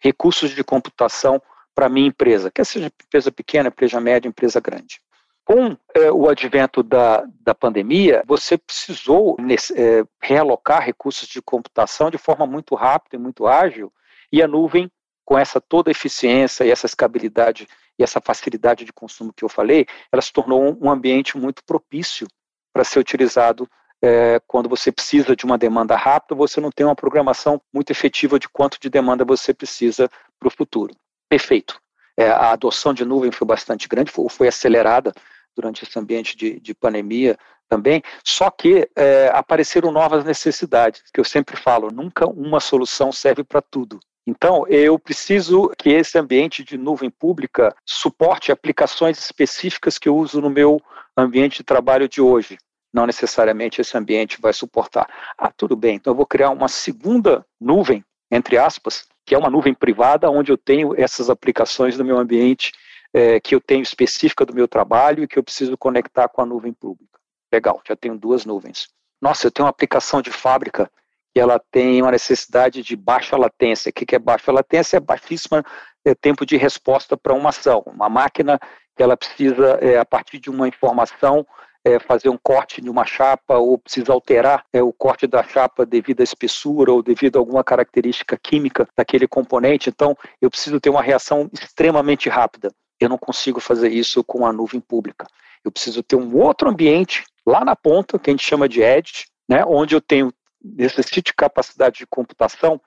recursos 0.00 0.50
de 0.50 0.64
computação 0.64 1.42
para 1.74 1.90
minha 1.90 2.08
empresa, 2.08 2.50
quer 2.50 2.64
seja 2.64 2.86
empresa 2.86 3.30
pequena, 3.30 3.68
empresa 3.68 4.00
média, 4.00 4.28
empresa 4.28 4.58
grande. 4.58 5.00
Com 5.48 5.74
é, 5.94 6.12
o 6.12 6.28
advento 6.28 6.82
da, 6.82 7.26
da 7.40 7.54
pandemia, 7.54 8.22
você 8.26 8.58
precisou 8.58 9.34
nesse, 9.40 9.72
é, 9.80 10.04
realocar 10.20 10.82
recursos 10.82 11.26
de 11.26 11.40
computação 11.40 12.10
de 12.10 12.18
forma 12.18 12.46
muito 12.46 12.74
rápida 12.74 13.16
e 13.16 13.18
muito 13.18 13.46
ágil, 13.46 13.90
e 14.30 14.42
a 14.42 14.46
nuvem, 14.46 14.92
com 15.24 15.38
essa 15.38 15.58
toda 15.58 15.90
eficiência 15.90 16.64
e 16.64 16.70
essa 16.70 16.84
escalabilidade 16.84 17.66
e 17.98 18.02
essa 18.02 18.20
facilidade 18.20 18.84
de 18.84 18.92
consumo 18.92 19.32
que 19.32 19.42
eu 19.42 19.48
falei, 19.48 19.86
ela 20.12 20.20
se 20.20 20.30
tornou 20.30 20.76
um 20.82 20.90
ambiente 20.90 21.38
muito 21.38 21.64
propício 21.64 22.28
para 22.70 22.84
ser 22.84 22.98
utilizado 22.98 23.66
é, 24.02 24.38
quando 24.46 24.68
você 24.68 24.92
precisa 24.92 25.34
de 25.34 25.46
uma 25.46 25.56
demanda 25.56 25.96
rápida, 25.96 26.34
você 26.34 26.60
não 26.60 26.70
tem 26.70 26.84
uma 26.84 26.94
programação 26.94 27.58
muito 27.72 27.90
efetiva 27.90 28.38
de 28.38 28.50
quanto 28.50 28.78
de 28.78 28.90
demanda 28.90 29.24
você 29.24 29.54
precisa 29.54 30.10
para 30.38 30.48
o 30.48 30.50
futuro. 30.50 30.94
Perfeito. 31.26 31.80
A 32.18 32.50
adoção 32.50 32.92
de 32.92 33.04
nuvem 33.04 33.30
foi 33.30 33.46
bastante 33.46 33.86
grande, 33.88 34.10
foi, 34.10 34.28
foi 34.28 34.48
acelerada 34.48 35.14
durante 35.58 35.82
esse 35.82 35.98
ambiente 35.98 36.36
de, 36.36 36.60
de 36.60 36.72
pandemia 36.72 37.36
também, 37.68 38.00
só 38.24 38.48
que 38.48 38.88
é, 38.94 39.28
apareceram 39.34 39.90
novas 39.90 40.24
necessidades, 40.24 41.02
que 41.12 41.18
eu 41.18 41.24
sempre 41.24 41.56
falo, 41.56 41.90
nunca 41.90 42.26
uma 42.28 42.60
solução 42.60 43.10
serve 43.10 43.42
para 43.42 43.60
tudo. 43.60 43.98
Então, 44.24 44.64
eu 44.68 44.98
preciso 44.98 45.70
que 45.76 45.88
esse 45.90 46.16
ambiente 46.16 46.62
de 46.62 46.78
nuvem 46.78 47.10
pública 47.10 47.74
suporte 47.84 48.52
aplicações 48.52 49.18
específicas 49.18 49.98
que 49.98 50.08
eu 50.08 50.16
uso 50.16 50.40
no 50.40 50.48
meu 50.50 50.80
ambiente 51.16 51.58
de 51.58 51.64
trabalho 51.64 52.08
de 52.08 52.20
hoje. 52.20 52.56
Não 52.92 53.04
necessariamente 53.04 53.80
esse 53.80 53.96
ambiente 53.98 54.40
vai 54.40 54.52
suportar. 54.52 55.08
Ah, 55.36 55.50
tudo 55.50 55.74
bem, 55.74 55.96
então 55.96 56.12
eu 56.12 56.16
vou 56.16 56.26
criar 56.26 56.50
uma 56.50 56.68
segunda 56.68 57.44
nuvem, 57.60 58.04
entre 58.30 58.56
aspas, 58.56 59.06
que 59.26 59.34
é 59.34 59.38
uma 59.38 59.50
nuvem 59.50 59.74
privada, 59.74 60.30
onde 60.30 60.52
eu 60.52 60.56
tenho 60.56 60.94
essas 60.96 61.28
aplicações 61.28 61.98
no 61.98 62.04
meu 62.04 62.18
ambiente 62.18 62.72
é, 63.14 63.40
que 63.40 63.54
eu 63.54 63.60
tenho 63.60 63.82
específica 63.82 64.44
do 64.44 64.54
meu 64.54 64.68
trabalho 64.68 65.22
e 65.22 65.28
que 65.28 65.38
eu 65.38 65.42
preciso 65.42 65.76
conectar 65.76 66.28
com 66.28 66.42
a 66.42 66.46
nuvem 66.46 66.72
pública. 66.72 67.18
Legal, 67.52 67.80
já 67.86 67.96
tenho 67.96 68.18
duas 68.18 68.44
nuvens. 68.44 68.88
Nossa, 69.20 69.46
eu 69.46 69.50
tenho 69.50 69.64
uma 69.64 69.70
aplicação 69.70 70.20
de 70.22 70.30
fábrica 70.30 70.90
que 71.34 71.40
ela 71.40 71.60
tem 71.70 72.00
uma 72.02 72.10
necessidade 72.10 72.82
de 72.82 72.96
baixa 72.96 73.36
latência. 73.36 73.90
O 73.90 73.92
que 73.92 74.14
é 74.14 74.18
baixa 74.18 74.52
latência? 74.52 74.96
É 74.96 75.00
baixíssima 75.00 75.64
é, 76.04 76.14
tempo 76.14 76.46
de 76.46 76.56
resposta 76.56 77.16
para 77.16 77.34
uma 77.34 77.50
ação. 77.50 77.82
Uma 77.86 78.08
máquina 78.08 78.58
que 78.96 79.02
ela 79.02 79.16
precisa, 79.16 79.78
é, 79.80 79.98
a 79.98 80.04
partir 80.04 80.38
de 80.38 80.50
uma 80.50 80.68
informação, 80.68 81.46
é, 81.84 81.98
fazer 81.98 82.28
um 82.28 82.38
corte 82.38 82.80
de 82.80 82.90
uma 82.90 83.04
chapa 83.04 83.56
ou 83.56 83.78
precisa 83.78 84.12
alterar 84.12 84.64
é, 84.72 84.82
o 84.82 84.92
corte 84.92 85.26
da 85.26 85.42
chapa 85.42 85.86
devido 85.86 86.20
à 86.20 86.24
espessura 86.24 86.92
ou 86.92 87.02
devido 87.02 87.36
a 87.36 87.38
alguma 87.38 87.64
característica 87.64 88.36
química 88.36 88.86
daquele 88.96 89.26
componente. 89.26 89.88
Então, 89.88 90.16
eu 90.40 90.50
preciso 90.50 90.80
ter 90.80 90.90
uma 90.90 91.02
reação 91.02 91.48
extremamente 91.52 92.28
rápida. 92.28 92.70
Eu 93.00 93.08
não 93.08 93.18
consigo 93.18 93.60
fazer 93.60 93.92
isso 93.92 94.24
com 94.24 94.46
a 94.46 94.52
nuvem 94.52 94.80
pública. 94.80 95.26
Eu 95.64 95.70
preciso 95.70 96.02
ter 96.02 96.16
um 96.16 96.36
outro 96.36 96.68
ambiente 96.68 97.24
lá 97.46 97.64
na 97.64 97.74
ponta, 97.74 98.18
que 98.18 98.30
a 98.30 98.32
gente 98.32 98.46
chama 98.46 98.68
de 98.68 98.82
edge, 98.82 99.26
né, 99.48 99.64
onde 99.64 99.94
eu 99.94 100.00
tenho 100.00 100.32
necessite 100.62 101.22
de 101.22 101.32
capacidade 101.32 101.98
de 101.98 102.06
computação 102.06 102.80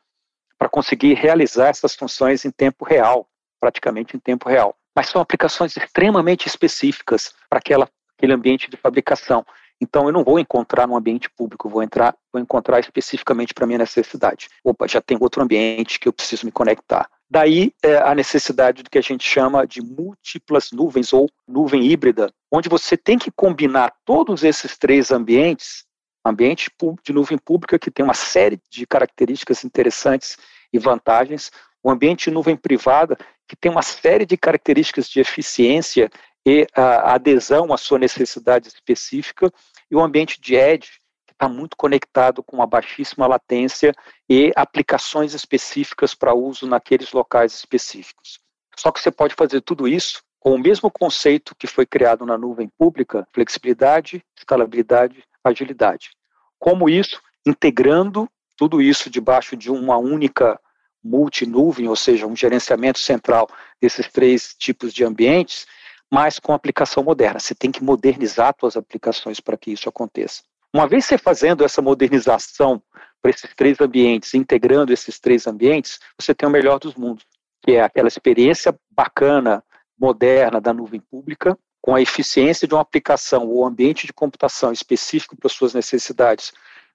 para 0.57 0.69
conseguir 0.69 1.13
realizar 1.15 1.69
essas 1.69 1.95
funções 1.95 2.45
em 2.45 2.51
tempo 2.51 2.85
real, 2.85 3.27
praticamente 3.59 4.15
em 4.15 4.19
tempo 4.19 4.47
real. 4.47 4.75
Mas 4.95 5.07
são 5.07 5.21
aplicações 5.21 5.75
extremamente 5.75 6.47
específicas 6.47 7.33
para 7.49 7.59
aquela, 7.59 7.89
aquele 8.17 8.33
ambiente 8.33 8.69
de 8.69 8.77
fabricação. 8.77 9.45
Então 9.81 10.05
eu 10.05 10.11
não 10.11 10.23
vou 10.23 10.37
encontrar 10.37 10.85
no 10.85 10.95
ambiente 10.95 11.29
público, 11.29 11.67
vou 11.67 11.81
entrar, 11.81 12.15
vou 12.31 12.39
encontrar 12.39 12.79
especificamente 12.79 13.53
para 13.53 13.65
minha 13.65 13.79
necessidade. 13.79 14.49
Opa, 14.63 14.87
já 14.87 15.01
tem 15.01 15.17
outro 15.19 15.41
ambiente 15.41 15.99
que 15.99 16.07
eu 16.07 16.13
preciso 16.13 16.45
me 16.45 16.51
conectar. 16.51 17.09
Daí 17.31 17.73
é, 17.81 17.95
a 17.95 18.13
necessidade 18.13 18.83
do 18.83 18.89
que 18.89 18.97
a 18.97 19.01
gente 19.01 19.25
chama 19.25 19.65
de 19.65 19.81
múltiplas 19.81 20.73
nuvens 20.73 21.13
ou 21.13 21.29
nuvem 21.47 21.85
híbrida, 21.85 22.29
onde 22.51 22.67
você 22.67 22.97
tem 22.97 23.17
que 23.17 23.31
combinar 23.31 23.93
todos 24.03 24.43
esses 24.43 24.77
três 24.77 25.11
ambientes, 25.11 25.85
ambiente 26.25 26.69
de 27.01 27.13
nuvem 27.13 27.37
pública 27.37 27.79
que 27.79 27.89
tem 27.89 28.03
uma 28.03 28.13
série 28.13 28.59
de 28.69 28.85
características 28.85 29.63
interessantes 29.63 30.37
e 30.73 30.77
vantagens, 30.77 31.53
o 31.81 31.89
ambiente 31.89 32.25
de 32.25 32.31
nuvem 32.31 32.57
privada 32.57 33.17
que 33.47 33.55
tem 33.55 33.71
uma 33.71 33.81
série 33.81 34.25
de 34.25 34.35
características 34.35 35.07
de 35.07 35.21
eficiência 35.21 36.09
e 36.45 36.67
a 36.75 37.13
adesão 37.13 37.71
à 37.71 37.77
sua 37.77 37.97
necessidade 37.97 38.67
específica, 38.67 39.49
e 39.89 39.95
o 39.95 40.01
ambiente 40.01 40.39
de 40.41 40.55
edge 40.55 41.00
está 41.41 41.49
muito 41.49 41.75
conectado 41.75 42.43
com 42.43 42.57
uma 42.57 42.67
baixíssima 42.67 43.25
latência 43.25 43.95
e 44.29 44.51
aplicações 44.55 45.33
específicas 45.33 46.13
para 46.13 46.35
uso 46.35 46.67
naqueles 46.67 47.11
locais 47.11 47.55
específicos. 47.55 48.39
Só 48.77 48.91
que 48.91 48.99
você 48.99 49.09
pode 49.09 49.33
fazer 49.33 49.61
tudo 49.61 49.87
isso 49.87 50.21
com 50.39 50.53
o 50.53 50.59
mesmo 50.59 50.91
conceito 50.91 51.55
que 51.55 51.65
foi 51.65 51.85
criado 51.85 52.27
na 52.27 52.37
nuvem 52.37 52.69
pública: 52.77 53.27
flexibilidade, 53.33 54.23
escalabilidade, 54.37 55.23
agilidade. 55.43 56.11
Como 56.59 56.87
isso? 56.87 57.19
Integrando 57.43 58.29
tudo 58.55 58.79
isso 58.79 59.09
debaixo 59.09 59.57
de 59.57 59.71
uma 59.71 59.97
única 59.97 60.59
multinuvem, 61.03 61.87
ou 61.87 61.95
seja, 61.95 62.27
um 62.27 62.35
gerenciamento 62.35 62.99
central 62.99 63.49
desses 63.81 64.07
três 64.07 64.53
tipos 64.53 64.93
de 64.93 65.03
ambientes, 65.03 65.65
mas 66.11 66.37
com 66.37 66.53
aplicação 66.53 67.01
moderna. 67.03 67.39
Você 67.39 67.55
tem 67.55 67.71
que 67.71 67.83
modernizar 67.83 68.53
suas 68.59 68.77
aplicações 68.77 69.39
para 69.39 69.57
que 69.57 69.71
isso 69.71 69.89
aconteça. 69.89 70.43
Uma 70.73 70.87
vez 70.87 71.05
você 71.05 71.17
fazendo 71.17 71.65
essa 71.65 71.81
modernização 71.81 72.81
para 73.21 73.31
esses 73.31 73.53
três 73.55 73.79
ambientes, 73.81 74.33
integrando 74.33 74.93
esses 74.93 75.19
três 75.19 75.45
ambientes, 75.45 75.99
você 76.17 76.33
tem 76.33 76.47
o 76.47 76.51
melhor 76.51 76.79
dos 76.79 76.95
mundos, 76.95 77.25
que 77.61 77.73
é 77.73 77.81
aquela 77.81 78.07
experiência 78.07 78.73
bacana 78.89 79.63
moderna 79.99 80.61
da 80.61 80.73
nuvem 80.73 80.99
pública, 80.99 81.57
com 81.81 81.93
a 81.93 82.01
eficiência 82.01 82.67
de 82.67 82.73
uma 82.73 82.81
aplicação 82.81 83.47
ou 83.47 83.65
ambiente 83.65 84.07
de 84.07 84.13
computação 84.13 84.71
específico 84.71 85.35
para 85.35 85.49
suas 85.49 85.73
necessidades 85.73 86.51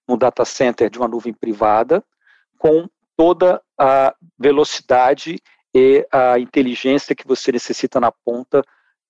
no 0.09 0.16
data 0.16 0.45
center 0.45 0.88
de 0.88 0.99
uma 0.99 1.09
nuvem 1.09 1.33
privada, 1.33 2.02
com 2.59 2.88
toda 3.16 3.61
a 3.78 4.14
velocidade 4.38 5.38
e 5.75 6.06
a 6.11 6.38
inteligência 6.38 7.14
que 7.14 7.26
você 7.26 7.52
necessita 7.52 8.00
na 8.00 8.11
ponta 8.11 8.62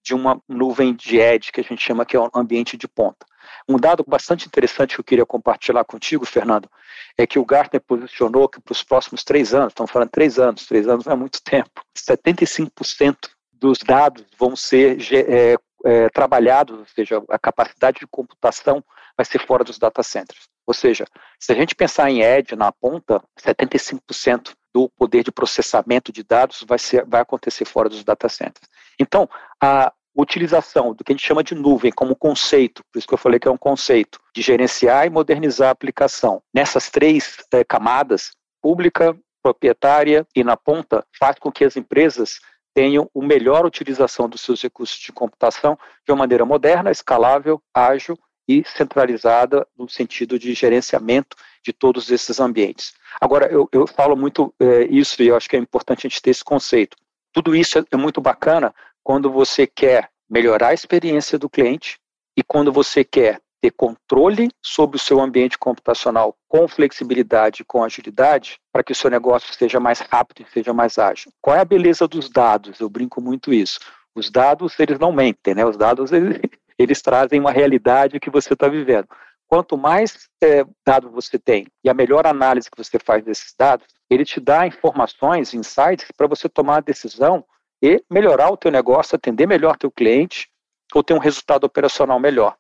de 0.03 0.15
uma 0.15 0.41
nuvem 0.49 0.95
de 0.95 1.19
edge, 1.19 1.53
que 1.53 1.61
a 1.61 1.65
gente 1.65 1.83
chama 1.83 2.05
que 2.05 2.17
é 2.17 2.21
um 2.21 2.29
ambiente 2.35 2.77
de 2.77 2.89
ponta. 2.89 3.27
Um 3.69 3.77
dado 3.77 4.05
bastante 4.07 4.47
interessante 4.47 4.95
que 4.95 5.01
eu 5.01 5.05
queria 5.05 5.27
compartilhar 5.27 5.85
contigo, 5.85 6.25
Fernando, 6.25 6.69
é 7.17 7.27
que 7.27 7.39
o 7.39 7.45
Gartner 7.45 7.81
posicionou 7.81 8.49
que 8.49 8.61
para 8.61 8.73
os 8.73 8.83
próximos 8.83 9.25
três 9.25 9.55
anos, 9.55 9.69
estamos 9.69 9.91
falando 9.91 10.11
três 10.11 10.39
anos, 10.39 10.67
três 10.67 10.87
anos 10.89 11.05
não 11.07 11.13
é 11.13 11.17
muito 11.17 11.41
tempo, 11.45 11.83
75% 11.97 13.17
dos 13.53 13.79
dados 13.79 14.25
vão 14.39 14.55
ser 14.55 14.99
é, 15.13 15.57
é, 15.85 16.09
trabalhados, 16.11 16.79
ou 16.79 16.87
seja, 16.87 17.23
a 17.29 17.39
capacidade 17.39 18.01
de 18.01 18.07
computação 18.07 18.85
vai 19.17 19.25
ser 19.25 19.39
fora 19.47 19.65
dos 19.65 19.79
data 19.79 20.03
centers. 20.03 20.49
Ou 20.67 20.75
seja, 20.75 21.07
se 21.39 21.53
a 21.53 21.55
gente 21.55 21.75
pensar 21.75 22.11
em 22.11 22.23
edge 22.23 22.57
na 22.57 22.73
ponta, 22.73 23.23
75% 23.41 24.53
do 24.75 24.91
poder 24.91 25.23
de 25.23 25.31
processamento 25.31 26.13
de 26.13 26.23
dados 26.23 26.65
vai, 26.69 26.79
ser, 26.79 27.05
vai 27.07 27.23
acontecer 27.23 27.65
fora 27.65 27.89
dos 27.89 28.05
data 28.05 28.29
centers. 28.29 28.69
Então, 28.99 29.29
a 29.63 29.93
utilização 30.17 30.95
do 30.95 31.05
que 31.05 31.13
a 31.13 31.15
gente 31.15 31.27
chama 31.27 31.45
de 31.45 31.55
nuvem 31.55 31.93
como 31.93 32.17
conceito, 32.17 32.83
por 32.91 32.99
isso 32.99 33.07
que 33.07 33.15
eu 33.15 33.19
falei 33.19 33.39
que 33.39 33.47
é 33.47 33.51
um 33.51 33.57
conceito, 33.57 34.19
de 34.35 34.43
gerenciar 34.43 35.07
e 35.07 35.11
modernizar 35.11 35.69
a 35.69 35.73
aplicação, 35.73 36.43
nessas 36.55 36.91
três 36.91 37.37
é, 37.53 37.63
camadas, 37.63 38.31
pública, 38.63 39.17
proprietária 39.43 40.27
e 40.35 40.43
na 40.43 40.57
ponta, 40.57 41.05
faz 41.19 41.39
com 41.39 41.53
que 41.53 41.65
as 41.65 41.77
empresas 41.77 42.41
tenham 42.75 43.09
a 43.15 43.25
melhor 43.25 43.65
utilização 43.65 44.29
dos 44.29 44.41
seus 44.41 44.61
recursos 44.63 44.99
de 44.99 45.13
computação 45.13 45.79
de 46.05 46.13
uma 46.13 46.19
maneira 46.19 46.45
moderna, 46.45 46.91
escalável, 46.91 47.63
ágil 47.73 48.19
e 48.49 48.63
centralizada 48.65 49.67
no 49.77 49.89
sentido 49.89 50.39
de 50.39 50.53
gerenciamento 50.55 51.37
de 51.65 51.73
todos 51.73 52.11
esses 52.11 52.39
ambientes. 52.39 52.93
Agora, 53.21 53.47
eu, 53.47 53.69
eu 53.73 53.87
falo 53.87 54.17
muito 54.17 54.55
é, 54.61 54.85
isso 54.85 55.23
e 55.23 55.29
eu 55.29 55.37
acho 55.37 55.49
que 55.49 55.57
é 55.57 55.59
importante 55.59 56.07
a 56.07 56.09
gente 56.09 56.23
ter 56.23 56.31
esse 56.31 56.45
conceito. 56.45 56.97
Tudo 57.33 57.57
isso 57.57 57.79
é, 57.79 57.85
é 57.91 57.97
muito 57.97 58.21
bacana 58.21 58.75
quando 59.07 59.31
você 59.31 59.69
quer 59.69 60.11
melhorar 60.29 60.71
a 60.71 60.75
experiência 60.75 61.39
do 61.39 61.49
cliente 61.49 61.97
e 62.37 62.43
quando 62.43 62.73
você 62.73 63.05
quer 63.05 63.41
ter 63.61 63.71
controle 63.71 64.51
sobre 64.61 64.97
o 64.97 64.99
seu 64.99 65.21
ambiente 65.21 65.57
computacional 65.57 66.35
com 66.49 66.67
flexibilidade, 66.67 67.65
com 67.65 67.85
agilidade, 67.85 68.59
para 68.73 68.83
que 68.83 68.91
o 68.91 68.97
seu 68.97 69.09
negócio 69.09 69.55
seja 69.55 69.79
mais 69.79 70.01
rápido 70.01 70.43
e 70.43 70.51
seja 70.51 70.73
mais 70.73 70.99
ágil. 70.99 71.31
Qual 71.41 71.57
é 71.57 71.61
a 71.61 71.65
beleza 71.65 72.09
dos 72.09 72.29
dados? 72.29 72.81
Eu 72.81 72.91
brinco 72.91 73.21
muito 73.21 73.55
isso. 73.55 73.79
Os 74.13 74.29
dados, 74.29 74.77
eles 74.81 74.99
não 74.99 75.13
mentem, 75.13 75.55
né? 75.55 75.65
Os 75.65 75.77
dados, 75.77 76.11
eles, 76.11 76.41
eles 76.77 77.01
trazem 77.01 77.39
uma 77.39 77.53
realidade 77.53 78.19
que 78.19 78.29
você 78.29 78.55
está 78.55 78.67
vivendo. 78.67 79.07
Quanto 79.47 79.79
mais 79.79 80.29
é, 80.43 80.65
dados 80.85 81.13
você 81.13 81.39
tem 81.39 81.69
e 81.85 81.89
a 81.89 81.95
melhor 81.95 82.27
análise 82.27 82.69
que 82.69 82.77
você 82.77 82.99
faz 82.99 83.25
desses 83.25 83.55
dados, 83.57 83.87
ele 84.11 84.25
te 84.25 84.41
dá 84.41 84.67
informações, 84.67 85.55
insights 85.55 86.11
para 86.17 86.27
você 86.27 86.49
tomar 86.49 86.79
a 86.79 86.81
decisão 86.81 87.45
e 87.83 88.03
melhorar 88.11 88.51
o 88.51 88.57
teu 88.57 88.71
negócio, 88.71 89.17
atender 89.17 89.47
melhor 89.47 89.77
teu 89.77 89.91
cliente 89.91 90.49
ou 90.95 91.03
ter 91.03 91.15
um 91.15 91.19
resultado 91.19 91.65
operacional 91.65 92.19
melhor. 92.19 92.57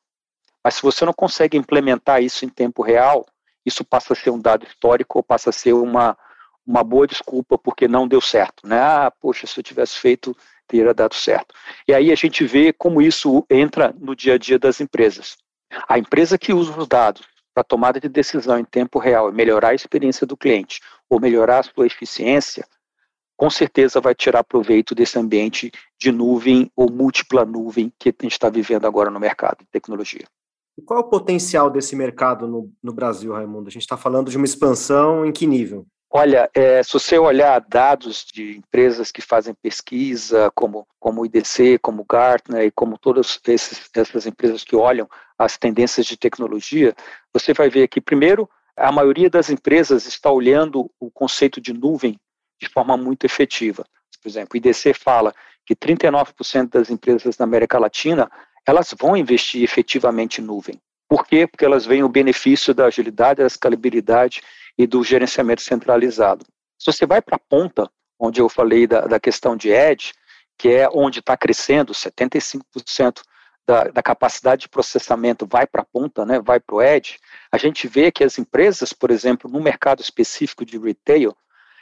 Mas 0.62 0.74
se 0.74 0.82
você 0.82 1.04
não 1.04 1.12
consegue 1.12 1.56
implementar 1.56 2.22
isso 2.22 2.44
em 2.44 2.48
tempo 2.48 2.82
real, 2.82 3.24
isso 3.64 3.84
passa 3.84 4.12
a 4.12 4.16
ser 4.16 4.30
um 4.30 4.40
dado 4.40 4.66
histórico 4.66 5.18
ou 5.18 5.22
passa 5.22 5.50
a 5.50 5.52
ser 5.52 5.72
uma, 5.72 6.16
uma 6.66 6.82
boa 6.82 7.06
desculpa 7.06 7.56
porque 7.56 7.86
não 7.86 8.06
deu 8.08 8.20
certo. 8.20 8.66
Né? 8.66 8.78
Ah, 8.78 9.12
poxa, 9.20 9.46
se 9.46 9.58
eu 9.58 9.62
tivesse 9.64 9.98
feito, 9.98 10.36
teria 10.66 10.92
dado 10.92 11.14
certo. 11.14 11.54
E 11.86 11.94
aí 11.94 12.10
a 12.10 12.14
gente 12.14 12.44
vê 12.44 12.72
como 12.72 13.00
isso 13.00 13.44
entra 13.48 13.94
no 13.98 14.14
dia 14.14 14.34
a 14.34 14.38
dia 14.38 14.58
das 14.58 14.80
empresas. 14.80 15.36
A 15.88 15.98
empresa 15.98 16.38
que 16.38 16.52
usa 16.52 16.76
os 16.78 16.86
dados 16.86 17.22
para 17.54 17.64
tomada 17.64 17.98
de 17.98 18.08
decisão 18.08 18.58
em 18.58 18.64
tempo 18.64 18.98
real 18.98 19.30
e 19.30 19.32
melhorar 19.32 19.70
a 19.70 19.74
experiência 19.74 20.26
do 20.26 20.36
cliente 20.36 20.80
ou 21.08 21.20
melhorar 21.20 21.60
a 21.60 21.62
sua 21.62 21.86
eficiência, 21.86 22.66
com 23.36 23.50
certeza 23.50 24.00
vai 24.00 24.14
tirar 24.14 24.42
proveito 24.42 24.94
desse 24.94 25.18
ambiente 25.18 25.70
de 25.98 26.10
nuvem 26.10 26.70
ou 26.74 26.90
múltipla 26.90 27.44
nuvem 27.44 27.92
que 27.98 28.08
a 28.08 28.22
gente 28.22 28.32
está 28.32 28.48
vivendo 28.48 28.86
agora 28.86 29.10
no 29.10 29.20
mercado 29.20 29.58
de 29.58 29.66
tecnologia. 29.70 30.24
E 30.78 30.82
qual 30.82 31.00
é 31.00 31.02
o 31.02 31.08
potencial 31.08 31.70
desse 31.70 31.96
mercado 31.96 32.46
no, 32.46 32.70
no 32.82 32.92
Brasil, 32.92 33.32
Raimundo? 33.32 33.68
A 33.68 33.70
gente 33.70 33.82
está 33.82 33.96
falando 33.96 34.30
de 34.30 34.36
uma 34.36 34.44
expansão 34.44 35.24
em 35.24 35.32
que 35.32 35.46
nível? 35.46 35.86
Olha, 36.10 36.48
é, 36.54 36.82
se 36.82 36.92
você 36.92 37.18
olhar 37.18 37.60
dados 37.60 38.24
de 38.32 38.56
empresas 38.58 39.10
que 39.10 39.20
fazem 39.20 39.54
pesquisa, 39.54 40.50
como, 40.54 40.86
como 41.00 41.20
o 41.20 41.26
IDC, 41.26 41.78
como 41.82 42.02
o 42.02 42.06
Gartner 42.08 42.64
e 42.64 42.70
como 42.70 42.96
todas 42.98 43.40
esses, 43.48 43.90
essas 43.94 44.26
empresas 44.26 44.64
que 44.64 44.76
olham 44.76 45.08
as 45.38 45.58
tendências 45.58 46.06
de 46.06 46.16
tecnologia, 46.16 46.94
você 47.32 47.52
vai 47.52 47.68
ver 47.68 47.88
que, 47.88 48.00
primeiro, 48.00 48.48
a 48.76 48.92
maioria 48.92 49.28
das 49.28 49.50
empresas 49.50 50.06
está 50.06 50.30
olhando 50.30 50.90
o 51.00 51.10
conceito 51.10 51.60
de 51.60 51.72
nuvem 51.72 52.18
de 52.60 52.68
forma 52.68 52.96
muito 52.96 53.24
efetiva. 53.24 53.84
Por 54.22 54.28
exemplo, 54.28 54.50
o 54.54 54.56
IDC 54.56 54.94
fala 54.94 55.34
que 55.64 55.74
39% 55.74 56.70
das 56.70 56.90
empresas 56.90 57.38
na 57.38 57.44
América 57.44 57.78
Latina 57.78 58.30
elas 58.66 58.94
vão 58.98 59.16
investir 59.16 59.62
efetivamente 59.62 60.40
em 60.40 60.44
nuvem. 60.44 60.80
Por 61.08 61.24
quê? 61.24 61.46
Porque 61.46 61.64
elas 61.64 61.86
veem 61.86 62.02
o 62.02 62.08
benefício 62.08 62.74
da 62.74 62.86
agilidade, 62.86 63.40
da 63.40 63.46
escalabilidade 63.46 64.42
e 64.76 64.86
do 64.86 65.04
gerenciamento 65.04 65.62
centralizado. 65.62 66.44
Se 66.78 66.92
você 66.92 67.06
vai 67.06 67.22
para 67.22 67.36
a 67.36 67.40
ponta, 67.48 67.88
onde 68.18 68.40
eu 68.40 68.48
falei 68.48 68.86
da, 68.86 69.02
da 69.02 69.20
questão 69.20 69.56
de 69.56 69.70
edge, 69.70 70.12
que 70.58 70.68
é 70.68 70.88
onde 70.92 71.20
está 71.20 71.36
crescendo, 71.36 71.92
75% 71.92 73.22
da, 73.66 73.84
da, 73.84 74.02
capacidade 74.02 74.62
de 74.62 74.68
processamento 74.68 75.46
vai 75.46 75.66
para 75.66 75.82
a 75.82 75.84
ponta, 75.84 76.24
né, 76.24 76.40
vai 76.40 76.60
para 76.60 76.76
o 76.76 76.82
edge, 76.82 77.18
a 77.50 77.58
gente 77.58 77.86
vê 77.88 78.10
que 78.10 78.24
as 78.24 78.38
empresas, 78.38 78.92
por 78.92 79.10
exemplo, 79.10 79.50
no 79.50 79.60
mercado 79.60 80.00
específico 80.00 80.64
de 80.64 80.78
retail, 80.78 81.36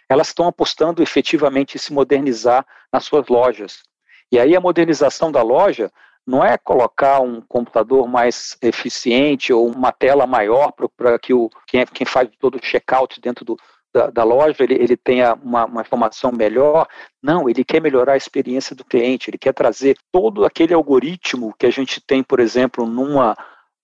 elas 0.08 0.28
estão 0.28 0.46
apostando 0.46 1.02
efetivamente 1.02 1.76
em 1.76 1.78
se 1.78 1.92
modernizar 1.92 2.66
nas 2.92 3.04
suas 3.04 3.28
lojas. 3.28 3.82
E 4.30 4.38
aí 4.38 4.56
a 4.56 4.60
modernização 4.60 5.30
da 5.30 5.42
loja 5.42 5.90
não 6.26 6.44
é 6.44 6.56
colocar 6.56 7.20
um 7.20 7.40
computador 7.42 8.08
mais 8.08 8.56
eficiente 8.62 9.52
ou 9.52 9.68
uma 9.68 9.92
tela 9.92 10.26
maior 10.26 10.72
para 10.96 11.18
que 11.18 11.34
o, 11.34 11.50
quem, 11.66 11.82
é, 11.82 11.86
quem 11.86 12.06
faz 12.06 12.28
todo 12.38 12.56
o 12.56 12.64
checkout 12.64 13.20
dentro 13.20 13.44
do, 13.44 13.56
da, 13.92 14.08
da, 14.08 14.24
loja 14.24 14.56
ele, 14.64 14.74
ele 14.74 14.96
tenha 14.96 15.34
uma, 15.34 15.66
uma, 15.66 15.82
informação 15.82 16.32
melhor. 16.32 16.88
Não, 17.22 17.48
ele 17.48 17.62
quer 17.62 17.80
melhorar 17.80 18.14
a 18.14 18.16
experiência 18.16 18.74
do 18.74 18.84
cliente, 18.84 19.28
ele 19.28 19.38
quer 19.38 19.52
trazer 19.52 19.96
todo 20.10 20.44
aquele 20.44 20.72
algoritmo 20.72 21.54
que 21.58 21.66
a 21.66 21.70
gente 21.70 22.00
tem, 22.00 22.22
por 22.22 22.40
exemplo, 22.40 22.86
numa 22.86 23.36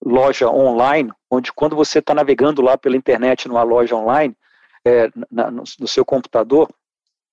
loja 0.03 0.49
online, 0.49 1.13
onde 1.31 1.53
quando 1.53 1.77
você 1.77 1.99
está 1.99 2.15
navegando 2.15 2.63
lá 2.63 2.79
pela 2.79 2.97
internet 2.97 3.47
numa 3.47 3.63
loja 3.63 3.95
online, 3.95 4.35
é, 4.85 5.11
na, 5.31 5.51
no, 5.51 5.65
no 5.79 5.89
seu 5.89 6.05
computador, 6.05 6.69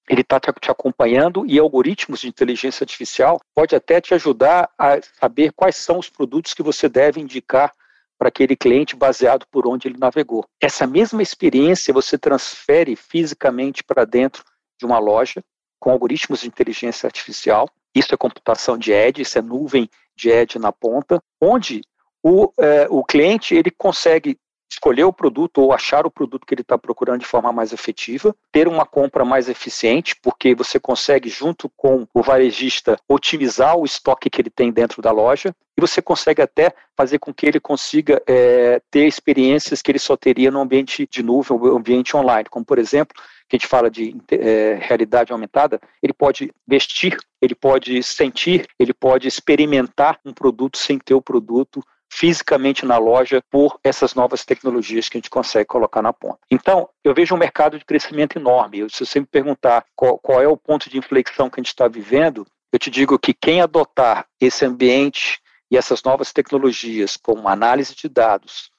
ele 0.09 0.21
está 0.21 0.39
te 0.39 0.71
acompanhando 0.71 1.45
e 1.45 1.59
algoritmos 1.59 2.21
de 2.21 2.27
inteligência 2.27 2.83
artificial 2.83 3.41
pode 3.53 3.75
até 3.75 3.99
te 3.99 4.13
ajudar 4.13 4.69
a 4.77 4.99
saber 5.19 5.51
quais 5.53 5.75
são 5.75 5.99
os 5.99 6.09
produtos 6.09 6.53
que 6.53 6.63
você 6.63 6.87
deve 6.87 7.19
indicar 7.19 7.73
para 8.17 8.29
aquele 8.29 8.55
cliente 8.55 8.95
baseado 8.95 9.45
por 9.51 9.67
onde 9.67 9.87
ele 9.87 9.97
navegou. 9.97 10.45
Essa 10.61 10.87
mesma 10.87 11.21
experiência 11.21 11.93
você 11.93 12.17
transfere 12.17 12.95
fisicamente 12.95 13.83
para 13.83 14.05
dentro 14.05 14.43
de 14.79 14.85
uma 14.85 14.97
loja 14.97 15.43
com 15.79 15.91
algoritmos 15.91 16.41
de 16.41 16.47
inteligência 16.47 17.05
artificial. 17.05 17.69
Isso 17.93 18.13
é 18.13 18.17
computação 18.17 18.77
de 18.77 18.91
edge, 18.91 19.21
isso 19.21 19.37
é 19.37 19.41
nuvem 19.41 19.89
de 20.15 20.29
edge 20.29 20.57
na 20.57 20.71
ponta, 20.71 21.21
onde 21.39 21.81
o, 22.23 22.51
é, 22.59 22.87
o 22.89 23.03
cliente 23.03 23.53
ele 23.53 23.69
consegue 23.69 24.37
escolher 24.69 25.05
o 25.05 25.13
produto 25.13 25.61
ou 25.61 25.73
achar 25.73 26.05
o 26.05 26.11
produto 26.11 26.45
que 26.45 26.53
ele 26.53 26.61
está 26.61 26.77
procurando 26.77 27.19
de 27.19 27.25
forma 27.25 27.51
mais 27.51 27.71
efetiva, 27.71 28.35
ter 28.51 28.67
uma 28.67 28.85
compra 28.85 29.23
mais 29.23 29.49
eficiente, 29.49 30.15
porque 30.21 30.53
você 30.53 30.79
consegue, 30.79 31.29
junto 31.29 31.69
com 31.75 32.07
o 32.13 32.21
varejista, 32.21 32.99
otimizar 33.07 33.77
o 33.77 33.85
estoque 33.85 34.29
que 34.29 34.41
ele 34.41 34.49
tem 34.49 34.71
dentro 34.71 35.01
da 35.01 35.11
loja, 35.11 35.55
e 35.77 35.81
você 35.81 36.01
consegue 36.01 36.41
até 36.41 36.73
fazer 36.95 37.19
com 37.19 37.33
que 37.33 37.45
ele 37.45 37.59
consiga 37.59 38.21
é, 38.27 38.81
ter 38.89 39.05
experiências 39.05 39.81
que 39.81 39.91
ele 39.91 39.99
só 39.99 40.17
teria 40.17 40.49
no 40.49 40.59
ambiente 40.59 41.07
de 41.09 41.21
nuvem, 41.21 41.57
no 41.57 41.77
ambiente 41.77 42.17
online, 42.17 42.49
como 42.49 42.65
por 42.65 42.79
exemplo, 42.79 43.15
que 43.47 43.55
a 43.55 43.59
gente 43.59 43.67
fala 43.67 43.89
de 43.89 44.15
é, 44.31 44.77
realidade 44.81 45.31
aumentada, 45.31 45.79
ele 46.01 46.13
pode 46.13 46.51
vestir, 46.67 47.15
ele 47.41 47.55
pode 47.55 48.01
sentir, 48.03 48.67
ele 48.77 48.93
pode 48.93 49.27
experimentar 49.27 50.19
um 50.25 50.33
produto 50.33 50.77
sem 50.77 50.97
ter 50.97 51.13
o 51.13 51.21
produto 51.21 51.81
fisicamente 52.11 52.85
na 52.85 52.97
loja 52.97 53.41
por 53.49 53.79
essas 53.83 54.15
novas 54.15 54.45
tecnologias 54.45 55.09
que 55.09 55.17
a 55.17 55.19
gente 55.19 55.29
consegue 55.29 55.65
colocar 55.65 56.01
na 56.01 56.13
ponta. 56.13 56.39
Então, 56.49 56.89
eu 57.03 57.13
vejo 57.13 57.35
um 57.35 57.37
mercado 57.37 57.77
de 57.77 57.85
crescimento 57.85 58.37
enorme. 58.37 58.87
Se 58.89 59.05
você 59.05 59.19
me 59.19 59.25
perguntar 59.25 59.85
qual, 59.95 60.17
qual 60.17 60.41
é 60.41 60.47
o 60.47 60.57
ponto 60.57 60.89
de 60.89 60.97
inflexão 60.97 61.49
que 61.49 61.59
a 61.59 61.61
gente 61.61 61.69
está 61.69 61.87
vivendo, 61.87 62.45
eu 62.71 62.79
te 62.79 62.89
digo 62.89 63.19
que 63.19 63.33
quem 63.33 63.61
adotar 63.61 64.25
esse 64.39 64.65
ambiente 64.65 65.39
e 65.69 65.77
essas 65.77 66.01
novas 66.03 66.31
tecnologias, 66.31 67.17
como 67.17 67.47
análise 67.47 67.93
de 67.95 68.07
dados, 68.07 68.71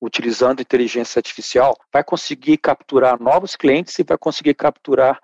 utilizando 0.00 0.60
inteligência 0.60 1.18
artificial, 1.18 1.76
vai 1.92 2.04
conseguir 2.04 2.58
capturar 2.58 3.20
novos 3.20 3.56
clientes 3.56 3.98
e 3.98 4.04
vai 4.04 4.18
conseguir 4.18 4.54
capturar 4.54 5.20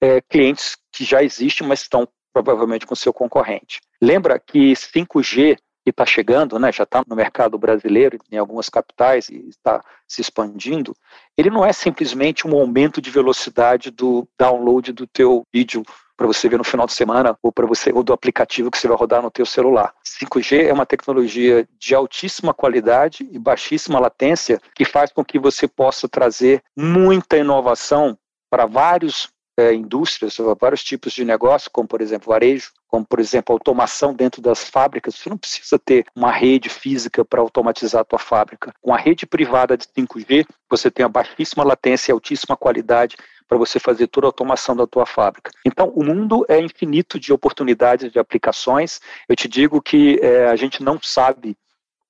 é, 0.00 0.20
clientes 0.22 0.76
que 0.90 1.04
já 1.04 1.22
existem, 1.22 1.66
mas 1.66 1.82
estão 1.82 2.08
provavelmente 2.32 2.86
com 2.86 2.94
seu 2.94 3.12
concorrente. 3.12 3.80
Lembra 4.02 4.40
que 4.40 4.72
5G 4.72 5.56
que 5.84 5.90
está 5.90 6.06
chegando, 6.06 6.58
né, 6.58 6.72
já 6.72 6.84
está 6.84 7.04
no 7.06 7.14
mercado 7.14 7.58
brasileiro, 7.58 8.18
em 8.32 8.38
algumas 8.38 8.70
capitais, 8.70 9.28
e 9.28 9.48
está 9.48 9.84
se 10.08 10.22
expandindo, 10.22 10.96
ele 11.36 11.50
não 11.50 11.64
é 11.64 11.72
simplesmente 11.72 12.48
um 12.48 12.58
aumento 12.58 13.00
de 13.02 13.10
velocidade 13.10 13.90
do 13.90 14.26
download 14.38 14.92
do 14.92 15.06
teu 15.06 15.46
vídeo 15.52 15.84
para 16.16 16.26
você 16.26 16.48
ver 16.48 16.58
no 16.58 16.64
final 16.64 16.86
de 16.86 16.92
semana 16.92 17.36
ou 17.42 17.52
para 17.52 17.66
você 17.66 17.92
ou 17.92 18.02
do 18.02 18.12
aplicativo 18.12 18.70
que 18.70 18.78
você 18.78 18.86
vai 18.86 18.96
rodar 18.96 19.20
no 19.20 19.30
teu 19.30 19.44
celular. 19.44 19.92
5G 20.04 20.66
é 20.68 20.72
uma 20.72 20.86
tecnologia 20.86 21.68
de 21.78 21.94
altíssima 21.94 22.54
qualidade 22.54 23.28
e 23.30 23.38
baixíssima 23.38 23.98
latência 23.98 24.60
que 24.74 24.84
faz 24.84 25.12
com 25.12 25.24
que 25.24 25.38
você 25.38 25.66
possa 25.66 26.08
trazer 26.08 26.62
muita 26.76 27.36
inovação 27.36 28.16
para 28.48 28.66
vários 28.66 29.33
é, 29.56 29.72
indústrias, 29.72 30.36
vários 30.60 30.82
tipos 30.82 31.12
de 31.12 31.24
negócio, 31.24 31.70
como 31.70 31.86
por 31.86 32.00
exemplo 32.00 32.32
varejo, 32.32 32.72
como 32.88 33.04
por 33.04 33.20
exemplo 33.20 33.52
automação 33.52 34.12
dentro 34.14 34.42
das 34.42 34.64
fábricas. 34.68 35.14
Você 35.14 35.30
não 35.30 35.38
precisa 35.38 35.78
ter 35.78 36.06
uma 36.14 36.32
rede 36.32 36.68
física 36.68 37.24
para 37.24 37.40
automatizar 37.40 38.02
a 38.02 38.04
tua 38.04 38.18
fábrica. 38.18 38.72
Com 38.80 38.92
a 38.92 38.98
rede 38.98 39.26
privada 39.26 39.76
de 39.76 39.86
5G, 39.86 40.46
você 40.68 40.90
tem 40.90 41.04
a 41.04 41.08
baixíssima 41.08 41.64
latência 41.64 42.10
e 42.10 42.12
altíssima 42.12 42.56
qualidade 42.56 43.16
para 43.46 43.58
você 43.58 43.78
fazer 43.78 44.06
toda 44.06 44.26
a 44.26 44.28
automação 44.28 44.74
da 44.74 44.86
tua 44.86 45.06
fábrica. 45.06 45.50
Então, 45.64 45.88
o 45.90 46.02
mundo 46.02 46.44
é 46.48 46.58
infinito 46.58 47.20
de 47.20 47.32
oportunidades 47.32 48.10
de 48.10 48.18
aplicações. 48.18 49.00
Eu 49.28 49.36
te 49.36 49.46
digo 49.46 49.82
que 49.82 50.18
é, 50.22 50.46
a 50.46 50.56
gente 50.56 50.82
não 50.82 50.98
sabe 51.00 51.56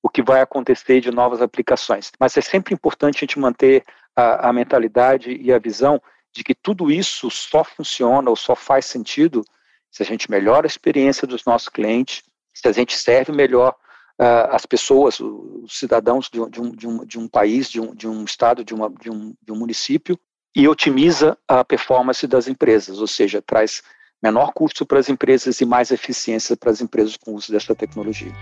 o 0.01 0.09
que 0.09 0.21
vai 0.21 0.41
acontecer 0.41 1.01
de 1.01 1.11
novas 1.11 1.41
aplicações, 1.41 2.11
mas 2.19 2.37
é 2.37 2.41
sempre 2.41 2.73
importante 2.73 3.17
a 3.17 3.19
gente 3.21 3.39
manter 3.39 3.83
a, 4.15 4.49
a 4.49 4.53
mentalidade 4.53 5.35
e 5.35 5.51
a 5.51 5.59
visão 5.59 6.01
de 6.35 6.43
que 6.43 6.53
tudo 6.53 6.91
isso 6.91 7.31
só 7.31 7.63
funciona 7.63 8.29
ou 8.29 8.35
só 8.35 8.55
faz 8.55 8.85
sentido 8.85 9.41
se 9.89 10.03
a 10.03 10.05
gente 10.05 10.29
melhora 10.29 10.65
a 10.65 10.67
experiência 10.67 11.25
dos 11.25 11.45
nossos 11.45 11.69
clientes, 11.69 12.21
se 12.53 12.67
a 12.67 12.71
gente 12.73 12.97
serve 12.97 13.31
melhor 13.31 13.73
uh, 14.19 14.51
as 14.51 14.65
pessoas, 14.65 15.21
os 15.21 15.79
cidadãos 15.79 16.29
de, 16.29 16.45
de, 16.49 16.61
um, 16.61 16.71
de, 16.71 16.87
um, 16.87 17.05
de 17.05 17.17
um 17.17 17.27
país, 17.29 17.69
de 17.69 17.79
um, 17.79 17.95
um 18.05 18.25
estado, 18.25 18.65
uma, 18.73 18.87
um, 19.09 19.33
de 19.41 19.51
um 19.53 19.55
município, 19.55 20.19
e 20.53 20.67
otimiza 20.67 21.37
a 21.47 21.63
performance 21.63 22.27
das 22.27 22.49
empresas, 22.49 22.99
ou 22.99 23.07
seja, 23.07 23.41
traz 23.41 23.81
menor 24.21 24.51
custo 24.53 24.85
para 24.85 24.99
as 24.99 25.07
empresas 25.07 25.61
e 25.61 25.65
mais 25.65 25.91
eficiência 25.91 26.57
para 26.57 26.71
as 26.71 26.81
empresas 26.81 27.15
com 27.15 27.31
o 27.31 27.35
uso 27.35 27.51
dessa 27.51 27.73
tecnologia. 27.73 28.33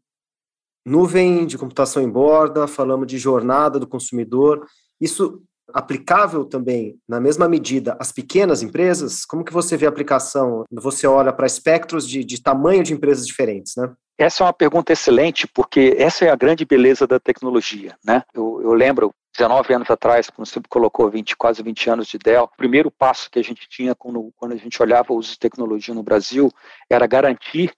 nuvem 0.87 1.45
de 1.45 1.59
computação 1.59 2.01
em 2.01 2.09
borda, 2.09 2.69
falamos 2.69 3.09
de 3.09 3.19
jornada 3.19 3.81
do 3.81 3.87
consumidor. 3.89 4.65
Isso 5.01 5.43
aplicável 5.73 6.45
também, 6.45 6.99
na 7.09 7.21
mesma 7.21 7.49
medida, 7.49 7.97
às 7.99 8.13
pequenas 8.13 8.63
empresas? 8.63 9.25
Como 9.25 9.45
que 9.45 9.53
você 9.53 9.77
vê 9.77 9.87
a 9.87 9.89
aplicação? 9.89 10.65
Você 10.73 11.07
olha 11.07 11.33
para 11.33 11.47
espectros 11.47 12.09
de, 12.09 12.25
de 12.25 12.43
tamanho 12.43 12.83
de 12.83 12.93
empresas 12.93 13.27
diferentes, 13.27 13.75
né? 13.77 13.93
Essa 14.17 14.43
é 14.43 14.47
uma 14.47 14.53
pergunta 14.53 14.93
excelente, 14.93 15.47
porque 15.47 15.95
essa 15.97 16.25
é 16.25 16.31
a 16.31 16.37
grande 16.37 16.65
beleza 16.65 17.07
da 17.07 17.21
tecnologia, 17.21 17.97
né? 18.05 18.25
Eu, 18.35 18.61
eu 18.63 18.75
lembro, 18.75 19.13
19 19.37 19.73
anos 19.73 19.91
atrás, 19.91 20.29
quando 20.29 20.49
você 20.49 20.61
colocou 20.69 21.09
20, 21.09 21.37
quase 21.37 21.63
20 21.63 21.91
anos 21.91 22.09
de 22.09 22.19
Dell, 22.19 22.45
o 22.45 22.57
primeiro 22.57 22.91
passo 22.91 23.31
que 23.31 23.39
a 23.39 23.45
gente 23.45 23.69
tinha 23.69 23.95
quando, 23.95 24.33
quando 24.37 24.53
a 24.53 24.57
gente 24.57 24.83
olhava 24.83 25.13
o 25.13 25.17
uso 25.17 25.31
de 25.31 25.39
tecnologia 25.39 25.95
no 25.95 26.03
Brasil 26.03 26.51
era 26.91 27.07
garantir 27.07 27.73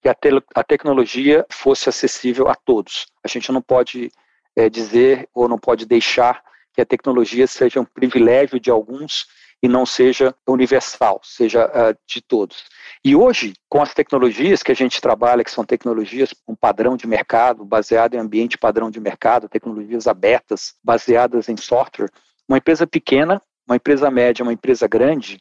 que 0.00 0.08
a, 0.08 0.14
te, 0.14 0.30
a 0.54 0.64
tecnologia 0.64 1.44
fosse 1.50 1.90
acessível 1.90 2.48
a 2.48 2.54
todos. 2.54 3.06
A 3.22 3.28
gente 3.28 3.52
não 3.52 3.60
pode 3.60 4.10
é, 4.56 4.70
dizer 4.70 5.28
ou 5.34 5.46
não 5.46 5.58
pode 5.58 5.84
deixar 5.84 6.42
que 6.72 6.80
a 6.80 6.86
tecnologia 6.86 7.46
seja 7.46 7.80
um 7.80 7.84
privilégio 7.84 8.58
de 8.58 8.70
alguns 8.70 9.26
e 9.62 9.68
não 9.68 9.86
seja 9.86 10.34
universal, 10.46 11.20
seja 11.22 11.66
uh, 11.66 11.96
de 12.06 12.20
todos. 12.20 12.64
E 13.04 13.14
hoje, 13.14 13.54
com 13.68 13.80
as 13.80 13.94
tecnologias 13.94 14.62
que 14.62 14.72
a 14.72 14.74
gente 14.74 15.00
trabalha, 15.00 15.44
que 15.44 15.50
são 15.50 15.64
tecnologias 15.64 16.34
com 16.44 16.54
padrão 16.54 16.96
de 16.96 17.06
mercado, 17.06 17.64
baseado 17.64 18.14
em 18.14 18.18
ambiente 18.18 18.58
padrão 18.58 18.90
de 18.90 18.98
mercado, 18.98 19.48
tecnologias 19.48 20.08
abertas, 20.08 20.74
baseadas 20.82 21.48
em 21.48 21.56
software, 21.56 22.10
uma 22.48 22.58
empresa 22.58 22.86
pequena, 22.86 23.40
uma 23.66 23.76
empresa 23.76 24.10
média, 24.10 24.42
uma 24.42 24.52
empresa 24.52 24.88
grande, 24.88 25.40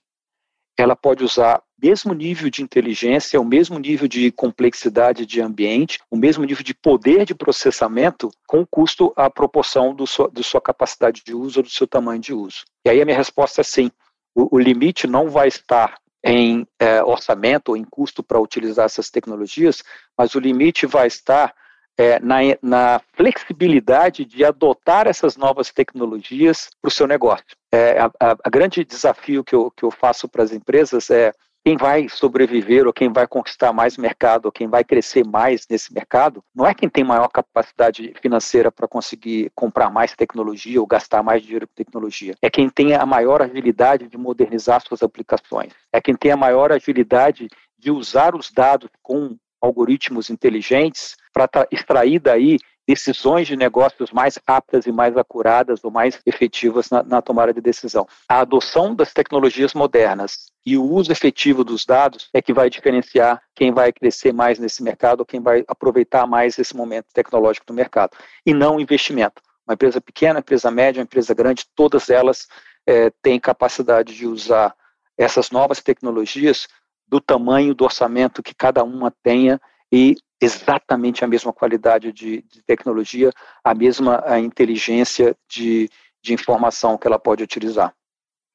ela 0.77 0.95
pode 0.95 1.23
usar 1.23 1.61
mesmo 1.81 2.13
nível 2.13 2.49
de 2.49 2.61
inteligência, 2.61 3.39
o 3.39 3.45
mesmo 3.45 3.79
nível 3.79 4.07
de 4.07 4.31
complexidade 4.31 5.25
de 5.25 5.41
ambiente, 5.41 5.99
o 6.09 6.15
mesmo 6.15 6.43
nível 6.43 6.63
de 6.63 6.73
poder 6.73 7.25
de 7.25 7.33
processamento 7.33 8.29
com 8.47 8.65
custo 8.65 9.11
à 9.15 9.29
proporção 9.29 9.93
do 9.93 10.05
sua, 10.05 10.29
da 10.29 10.43
sua 10.43 10.61
capacidade 10.61 11.23
de 11.25 11.33
uso 11.33 11.59
ou 11.59 11.63
do 11.63 11.69
seu 11.69 11.87
tamanho 11.87 12.21
de 12.21 12.33
uso. 12.33 12.63
E 12.85 12.89
aí 12.89 13.01
a 13.01 13.05
minha 13.05 13.17
resposta 13.17 13.61
é 13.61 13.63
sim. 13.63 13.91
O, 14.35 14.55
o 14.55 14.59
limite 14.59 15.07
não 15.07 15.29
vai 15.29 15.47
estar 15.47 15.95
em 16.23 16.67
é, 16.79 17.03
orçamento 17.03 17.69
ou 17.69 17.77
em 17.77 17.83
custo 17.83 18.21
para 18.21 18.39
utilizar 18.39 18.85
essas 18.85 19.09
tecnologias, 19.09 19.83
mas 20.17 20.35
o 20.35 20.39
limite 20.39 20.85
vai 20.85 21.07
estar 21.07 21.53
é, 21.97 22.19
na, 22.19 22.37
na, 22.61 23.01
flexibilidade 23.13 24.25
de 24.25 24.45
adotar 24.45 25.07
essas 25.07 25.35
novas 25.35 25.71
tecnologias 25.71 26.69
para 26.81 26.89
o 26.89 26.91
seu 26.91 27.07
negócio. 27.07 27.45
É, 27.71 27.99
a, 27.99 28.05
a, 28.19 28.31
a, 28.43 28.49
grande 28.49 28.83
desafio 28.85 29.43
que 29.43 29.55
eu, 29.55 29.71
que 29.71 29.83
eu 29.83 29.91
faço 29.91 30.27
para 30.27 30.43
as 30.43 30.51
empresas 30.51 31.09
é 31.09 31.33
quem 31.63 31.77
vai 31.77 32.09
sobreviver 32.09 32.87
ou 32.87 32.93
quem 32.93 33.11
vai 33.11 33.27
conquistar 33.27 33.71
mais 33.71 33.97
mercado 33.97 34.45
ou 34.45 34.51
quem 34.51 34.67
vai 34.67 34.83
crescer 34.83 35.23
mais 35.23 35.67
nesse 35.69 35.93
mercado 35.93 36.43
não 36.55 36.65
é 36.65 36.73
quem 36.73 36.89
tem 36.89 37.03
maior 37.03 37.27
capacidade 37.27 38.13
financeira 38.21 38.71
para 38.71 38.87
conseguir 38.87 39.51
comprar 39.53 39.91
mais 39.91 40.15
tecnologia 40.15 40.81
ou 40.81 40.87
gastar 40.87 41.21
mais 41.21 41.43
dinheiro 41.43 41.67
com 41.67 41.73
tecnologia. 41.75 42.35
É 42.41 42.49
quem 42.49 42.67
tem 42.67 42.95
a 42.95 43.05
maior 43.05 43.41
agilidade 43.41 44.07
de 44.07 44.17
modernizar 44.17 44.81
suas 44.81 45.03
aplicações. 45.03 45.71
É 45.93 46.01
quem 46.01 46.15
tem 46.15 46.31
a 46.31 46.37
maior 46.37 46.71
agilidade 46.71 47.47
de 47.77 47.91
usar 47.91 48.35
os 48.35 48.51
dados 48.51 48.89
com 49.01 49.35
algoritmos 49.61 50.29
inteligentes 50.31 51.15
para 51.31 51.67
extrair 51.71 52.19
daí 52.19 52.57
decisões 52.87 53.47
de 53.47 53.55
negócios 53.55 54.11
mais 54.11 54.37
rápidas 54.47 54.85
e 54.85 54.91
mais 54.91 55.15
acuradas 55.15 55.83
ou 55.83 55.91
mais 55.91 56.19
efetivas 56.25 56.89
na, 56.89 57.03
na, 57.03 57.21
tomada 57.21 57.53
de 57.53 57.61
decisão. 57.61 58.07
A 58.27 58.39
adoção 58.39 58.95
das 58.95 59.13
tecnologias 59.13 59.73
modernas 59.73 60.51
e 60.65 60.77
o 60.77 60.83
uso 60.83 61.11
efetivo 61.11 61.63
dos 61.63 61.85
dados 61.85 62.29
é 62.33 62.41
que 62.41 62.53
vai 62.53 62.69
diferenciar 62.69 63.41
quem 63.55 63.71
vai 63.71 63.91
crescer 63.91 64.33
mais 64.33 64.59
nesse 64.59 64.83
mercado 64.83 65.21
ou 65.21 65.25
quem 65.25 65.39
vai 65.39 65.63
aproveitar 65.67 66.25
mais 66.27 66.57
esse 66.57 66.75
momento 66.75 67.07
tecnológico 67.13 67.65
do 67.65 67.73
mercado, 67.73 68.17
e 68.45 68.53
não 68.53 68.79
investimento. 68.79 69.41
Uma 69.65 69.75
empresa 69.75 70.01
pequena, 70.01 70.39
empresa 70.39 70.71
média, 70.71 70.99
uma 70.99 71.05
empresa 71.05 71.33
grande, 71.33 71.65
todas 71.75 72.09
elas 72.09 72.47
é, 72.85 73.11
têm 73.21 73.39
capacidade 73.39 74.15
de 74.15 74.27
usar 74.27 74.75
essas 75.17 75.51
novas 75.51 75.81
tecnologias 75.81 76.67
do 77.07 77.19
tamanho 77.19 77.75
do 77.75 77.83
orçamento 77.83 78.41
que 78.41 78.55
cada 78.55 78.83
uma 78.83 79.13
tenha 79.23 79.59
e 79.91 80.15
exatamente 80.41 81.23
a 81.23 81.27
mesma 81.27 81.53
qualidade 81.53 82.11
de, 82.11 82.43
de 82.43 82.63
tecnologia, 82.63 83.31
a 83.63 83.75
mesma 83.75 84.23
a 84.25 84.39
inteligência 84.39 85.35
de, 85.49 85.89
de 86.23 86.33
informação 86.33 86.97
que 86.97 87.05
ela 87.05 87.19
pode 87.19 87.43
utilizar. 87.43 87.93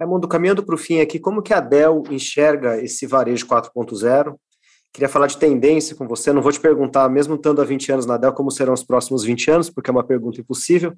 Raimundo, 0.01 0.29
caminhando 0.29 0.62
para 0.62 0.75
o 0.75 0.79
fim 0.79 1.01
aqui, 1.01 1.18
como 1.18 1.42
que 1.42 1.55
a 1.55 1.61
Dell 1.61 2.03
enxerga 2.11 2.83
esse 2.83 3.07
varejo 3.07 3.46
4.0? 3.46 4.35
Queria 4.92 5.09
falar 5.09 5.27
de 5.27 5.37
tendência 5.37 5.94
com 5.94 6.09
você, 6.09 6.33
não 6.33 6.40
vou 6.40 6.51
te 6.51 6.61
perguntar, 6.61 7.09
mesmo 7.09 7.35
estando 7.35 7.61
há 7.61 7.64
20 7.64 7.92
anos 7.92 8.07
na 8.07 8.16
Dell, 8.16 8.33
como 8.33 8.51
serão 8.51 8.72
os 8.72 8.83
próximos 8.83 9.25
20 9.25 9.51
anos, 9.51 9.70
porque 9.70 9.90
é 9.90 9.92
uma 9.92 10.05
pergunta 10.05 10.40
impossível, 10.40 10.94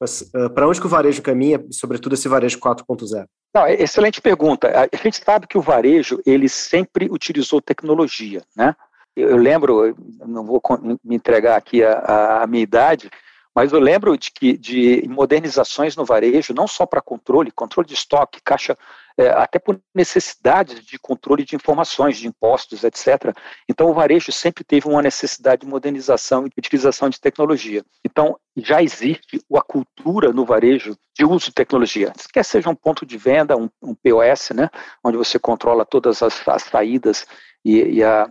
mas 0.00 0.22
uh, 0.34 0.50
para 0.50 0.66
onde 0.66 0.80
que 0.80 0.86
o 0.86 0.90
varejo 0.90 1.20
caminha, 1.22 1.62
sobretudo 1.70 2.14
esse 2.14 2.28
varejo 2.28 2.58
4.0? 2.58 3.26
Não, 3.54 3.66
é 3.66 3.74
excelente 3.74 4.20
pergunta. 4.20 4.72
A 4.90 4.96
gente 4.96 5.22
sabe 5.22 5.46
que 5.46 5.58
o 5.58 5.62
varejo, 5.62 6.20
ele 6.24 6.48
sempre 6.48 7.08
utilizou 7.10 7.60
tecnologia, 7.60 8.42
né? 8.56 8.74
Eu 9.14 9.36
lembro, 9.36 9.94
não 10.26 10.44
vou 10.44 10.60
me 11.04 11.16
entregar 11.16 11.56
aqui 11.56 11.84
a, 11.84 12.42
a 12.42 12.46
minha 12.46 12.62
idade, 12.62 13.10
mas 13.54 13.72
eu 13.72 13.78
lembro 13.78 14.16
de 14.16 14.30
que 14.30 14.56
de 14.56 15.06
modernizações 15.08 15.94
no 15.94 16.04
varejo, 16.04 16.54
não 16.54 16.66
só 16.66 16.86
para 16.86 17.02
controle, 17.02 17.50
controle 17.50 17.86
de 17.86 17.94
estoque, 17.94 18.40
caixa, 18.42 18.76
é, 19.18 19.28
até 19.28 19.58
por 19.58 19.78
necessidades 19.94 20.82
de 20.82 20.98
controle 20.98 21.44
de 21.44 21.54
informações, 21.54 22.16
de 22.16 22.26
impostos, 22.26 22.82
etc. 22.82 23.36
Então, 23.68 23.90
o 23.90 23.94
varejo 23.94 24.32
sempre 24.32 24.64
teve 24.64 24.88
uma 24.88 25.02
necessidade 25.02 25.62
de 25.62 25.66
modernização 25.66 26.46
e 26.46 26.48
de 26.48 26.54
utilização 26.56 27.10
de 27.10 27.20
tecnologia. 27.20 27.84
Então, 28.02 28.38
já 28.56 28.82
existe 28.82 29.44
a 29.54 29.60
cultura 29.60 30.32
no 30.32 30.46
varejo 30.46 30.96
de 31.14 31.26
uso 31.26 31.46
de 31.46 31.52
tecnologia. 31.52 32.10
Quer 32.32 32.44
seja 32.44 32.70
um 32.70 32.74
ponto 32.74 33.04
de 33.04 33.18
venda, 33.18 33.54
um, 33.54 33.68
um 33.82 33.94
POS, 33.94 34.50
né, 34.54 34.70
onde 35.04 35.18
você 35.18 35.38
controla 35.38 35.84
todas 35.84 36.22
as, 36.22 36.48
as 36.48 36.62
saídas 36.62 37.26
e, 37.62 37.98
e 37.98 38.02
a, 38.02 38.30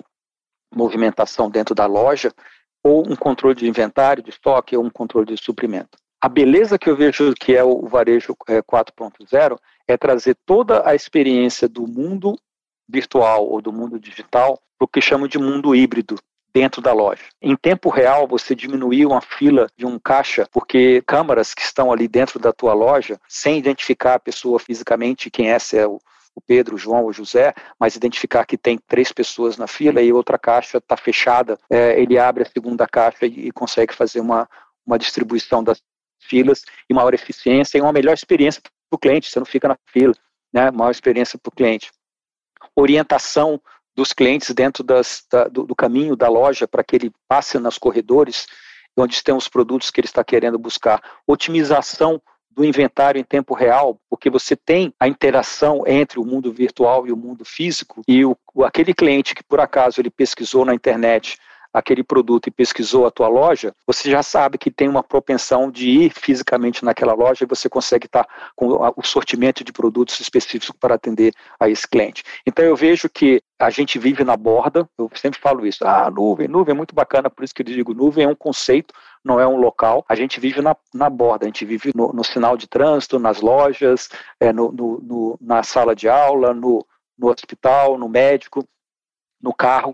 movimentação 0.73 1.49
dentro 1.49 1.75
da 1.75 1.85
loja, 1.85 2.31
ou 2.83 3.07
um 3.07 3.15
controle 3.15 3.55
de 3.55 3.67
inventário, 3.67 4.23
de 4.23 4.29
estoque, 4.29 4.75
ou 4.75 4.83
um 4.83 4.89
controle 4.89 5.27
de 5.27 5.41
suprimento. 5.41 5.97
A 6.19 6.29
beleza 6.29 6.77
que 6.77 6.89
eu 6.89 6.95
vejo 6.95 7.33
que 7.33 7.55
é 7.55 7.63
o 7.63 7.87
varejo 7.87 8.35
4.0 8.35 9.57
é, 9.87 9.93
é 9.93 9.97
trazer 9.97 10.37
toda 10.45 10.87
a 10.87 10.93
experiência 10.93 11.67
do 11.67 11.87
mundo 11.87 12.37
virtual 12.87 13.47
ou 13.47 13.61
do 13.61 13.71
mundo 13.71 13.99
digital 13.99 14.59
para 14.77 14.85
o 14.85 14.87
que 14.87 15.01
chamo 15.01 15.27
de 15.27 15.39
mundo 15.39 15.75
híbrido, 15.75 16.15
dentro 16.53 16.81
da 16.81 16.93
loja. 16.93 17.23
Em 17.41 17.55
tempo 17.55 17.89
real, 17.89 18.27
você 18.27 18.53
diminuiu 18.53 19.09
uma 19.09 19.21
fila 19.21 19.67
de 19.77 19.85
um 19.85 19.97
caixa, 19.97 20.47
porque 20.51 21.01
câmaras 21.05 21.53
que 21.53 21.61
estão 21.61 21.91
ali 21.91 22.07
dentro 22.07 22.39
da 22.39 22.51
tua 22.51 22.73
loja, 22.73 23.19
sem 23.27 23.57
identificar 23.57 24.15
a 24.15 24.19
pessoa 24.19 24.59
fisicamente, 24.59 25.31
quem 25.31 25.51
é, 25.51 25.59
se 25.59 25.77
é 25.77 25.87
o, 25.87 25.99
o 26.35 26.41
Pedro, 26.41 26.75
o 26.75 26.77
João 26.77 27.03
ou 27.03 27.13
José, 27.13 27.53
mas 27.79 27.95
identificar 27.95 28.45
que 28.45 28.57
tem 28.57 28.77
três 28.87 29.11
pessoas 29.11 29.57
na 29.57 29.67
fila 29.67 30.01
e 30.01 30.13
outra 30.13 30.37
caixa 30.37 30.77
está 30.77 30.95
fechada, 30.95 31.57
é, 31.69 31.99
ele 32.01 32.17
abre 32.17 32.43
a 32.43 32.45
segunda 32.45 32.87
caixa 32.87 33.25
e, 33.25 33.47
e 33.47 33.51
consegue 33.51 33.93
fazer 33.93 34.19
uma, 34.19 34.47
uma 34.85 34.97
distribuição 34.97 35.63
das 35.63 35.81
filas 36.19 36.63
e 36.89 36.93
maior 36.93 37.13
eficiência 37.13 37.77
e 37.77 37.81
uma 37.81 37.91
melhor 37.91 38.13
experiência 38.13 38.61
para 38.61 38.71
o 38.95 38.97
cliente, 38.97 39.29
você 39.29 39.39
não 39.39 39.45
fica 39.45 39.67
na 39.67 39.77
fila, 39.87 40.13
né? 40.53 40.71
maior 40.71 40.91
experiência 40.91 41.37
para 41.37 41.49
o 41.49 41.55
cliente. 41.55 41.91
Orientação 42.75 43.59
dos 43.95 44.13
clientes 44.13 44.53
dentro 44.53 44.83
das, 44.83 45.25
da, 45.29 45.45
do, 45.45 45.63
do, 45.63 45.75
caminho 45.75 46.15
da 46.15 46.29
loja 46.29 46.67
para 46.67 46.83
que 46.83 46.95
ele 46.95 47.11
passe 47.27 47.57
nos 47.59 47.77
corredores 47.77 48.47
onde 48.97 49.13
estão 49.13 49.37
os 49.37 49.47
produtos 49.47 49.89
que 49.89 49.99
ele 49.99 50.07
está 50.07 50.23
querendo 50.23 50.57
buscar. 50.57 51.01
Otimização 51.27 52.21
do 52.55 52.65
inventário 52.65 53.19
em 53.19 53.23
tempo 53.23 53.53
real, 53.53 53.97
porque 54.09 54.29
você 54.29 54.55
tem 54.55 54.93
a 54.99 55.07
interação 55.07 55.83
entre 55.87 56.19
o 56.19 56.25
mundo 56.25 56.51
virtual 56.51 57.07
e 57.07 57.11
o 57.11 57.17
mundo 57.17 57.45
físico, 57.45 58.01
e 58.07 58.25
o, 58.25 58.35
aquele 58.63 58.93
cliente 58.93 59.33
que 59.33 59.43
por 59.43 59.59
acaso 59.59 60.01
ele 60.01 60.09
pesquisou 60.09 60.65
na 60.65 60.73
internet 60.73 61.37
aquele 61.73 62.03
produto 62.03 62.47
e 62.47 62.51
pesquisou 62.51 63.05
a 63.05 63.11
tua 63.11 63.27
loja, 63.27 63.73
você 63.87 64.09
já 64.09 64.21
sabe 64.21 64.57
que 64.57 64.69
tem 64.69 64.89
uma 64.89 65.03
propensão 65.03 65.71
de 65.71 65.89
ir 65.89 66.11
fisicamente 66.13 66.83
naquela 66.83 67.13
loja 67.13 67.43
e 67.43 67.47
você 67.47 67.69
consegue 67.69 68.07
estar 68.07 68.27
com 68.55 68.67
o 68.67 69.03
sortimento 69.03 69.63
de 69.63 69.71
produtos 69.71 70.19
específicos 70.19 70.75
para 70.79 70.95
atender 70.95 71.33
a 71.59 71.69
esse 71.69 71.87
cliente. 71.87 72.23
Então 72.45 72.65
eu 72.65 72.75
vejo 72.75 73.09
que 73.09 73.41
a 73.57 73.69
gente 73.69 73.97
vive 73.97 74.23
na 74.23 74.35
borda, 74.35 74.87
eu 74.97 75.09
sempre 75.15 75.39
falo 75.39 75.65
isso, 75.65 75.85
ah, 75.85 76.09
nuvem, 76.09 76.47
nuvem 76.47 76.73
é 76.73 76.75
muito 76.75 76.95
bacana, 76.95 77.29
por 77.29 77.43
isso 77.43 77.53
que 77.53 77.61
eu 77.61 77.65
digo, 77.65 77.93
nuvem 77.93 78.25
é 78.25 78.27
um 78.27 78.35
conceito, 78.35 78.93
não 79.23 79.39
é 79.39 79.47
um 79.47 79.57
local, 79.57 80.03
a 80.09 80.15
gente 80.15 80.39
vive 80.39 80.61
na, 80.61 80.75
na 80.93 81.09
borda, 81.09 81.45
a 81.45 81.47
gente 81.47 81.63
vive 81.65 81.91
no, 81.95 82.11
no 82.11 82.23
sinal 82.23 82.57
de 82.57 82.67
trânsito, 82.67 83.19
nas 83.19 83.39
lojas, 83.39 84.09
é, 84.39 84.51
no, 84.51 84.71
no, 84.71 84.99
no, 84.99 85.37
na 85.39 85.63
sala 85.63 85.95
de 85.95 86.09
aula, 86.09 86.53
no, 86.53 86.85
no 87.17 87.29
hospital, 87.29 87.97
no 87.97 88.09
médico, 88.09 88.67
no 89.41 89.53
carro, 89.53 89.93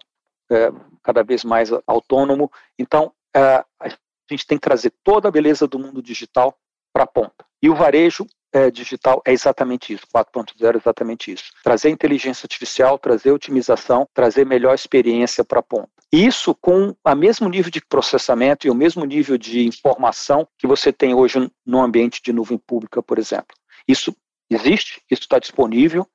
é, 0.49 0.71
cada 1.03 1.23
vez 1.23 1.43
mais 1.43 1.69
autônomo. 1.85 2.51
Então, 2.79 3.11
é, 3.35 3.63
a 3.79 3.89
gente 4.29 4.47
tem 4.47 4.57
que 4.57 4.63
trazer 4.63 4.93
toda 5.03 5.27
a 5.27 5.31
beleza 5.31 5.67
do 5.67 5.77
mundo 5.77 6.01
digital 6.01 6.57
para 6.93 7.03
a 7.03 7.07
ponta. 7.07 7.45
E 7.61 7.69
o 7.69 7.75
varejo 7.75 8.25
é, 8.51 8.71
digital 8.71 9.21
é 9.25 9.31
exatamente 9.31 9.93
isso, 9.93 10.05
4.0 10.13 10.73
é 10.73 10.77
exatamente 10.77 11.31
isso. 11.31 11.51
Trazer 11.63 11.89
inteligência 11.89 12.45
artificial, 12.45 12.97
trazer 12.97 13.31
otimização, 13.31 14.07
trazer 14.13 14.45
melhor 14.45 14.73
experiência 14.73 15.43
para 15.43 15.59
a 15.59 15.63
ponta. 15.63 15.96
Isso 16.11 16.55
com 16.55 16.95
o 17.03 17.15
mesmo 17.15 17.49
nível 17.49 17.69
de 17.69 17.81
processamento 17.81 18.65
e 18.65 18.69
o 18.69 18.75
mesmo 18.75 19.03
nível 19.03 19.37
de 19.37 19.67
informação 19.67 20.47
que 20.57 20.65
você 20.65 20.93
tem 20.93 21.13
hoje 21.13 21.51
no 21.65 21.81
ambiente 21.81 22.21
de 22.23 22.31
nuvem 22.31 22.57
pública, 22.57 23.03
por 23.03 23.19
exemplo. 23.19 23.55
Isso 23.87 24.15
existe, 24.49 25.01
isso 25.11 25.23
está 25.23 25.37
disponível, 25.37 26.07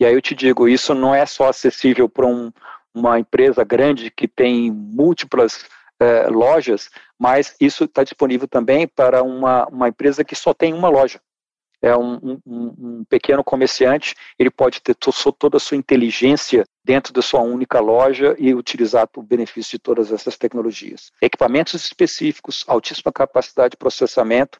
e 0.00 0.06
aí 0.06 0.14
eu 0.14 0.22
te 0.22 0.34
digo, 0.34 0.68
isso 0.68 0.94
não 0.94 1.14
é 1.14 1.26
só 1.26 1.48
acessível 1.48 2.08
para 2.08 2.26
um, 2.26 2.50
uma 2.94 3.18
empresa 3.18 3.64
grande 3.64 4.10
que 4.10 4.28
tem 4.28 4.70
múltiplas 4.70 5.66
eh, 6.00 6.28
lojas, 6.28 6.88
mas 7.18 7.56
isso 7.60 7.84
está 7.84 8.04
disponível 8.04 8.46
também 8.46 8.86
para 8.86 9.22
uma, 9.22 9.66
uma 9.66 9.88
empresa 9.88 10.24
que 10.24 10.36
só 10.36 10.54
tem 10.54 10.72
uma 10.72 10.88
loja. 10.88 11.20
É 11.80 11.96
um, 11.96 12.18
um, 12.24 12.40
um 12.46 13.04
pequeno 13.08 13.44
comerciante, 13.44 14.14
ele 14.38 14.50
pode 14.50 14.80
ter 14.80 14.94
toda 14.94 15.56
a 15.56 15.60
sua 15.60 15.76
inteligência 15.76 16.64
dentro 16.84 17.12
da 17.12 17.22
sua 17.22 17.40
única 17.40 17.78
loja 17.80 18.34
e 18.38 18.54
utilizar 18.54 19.08
o 19.16 19.22
benefício 19.22 19.72
de 19.72 19.78
todas 19.78 20.10
essas 20.10 20.36
tecnologias. 20.36 21.12
Equipamentos 21.22 21.74
específicos, 21.74 22.64
altíssima 22.66 23.12
capacidade 23.12 23.72
de 23.72 23.76
processamento, 23.76 24.58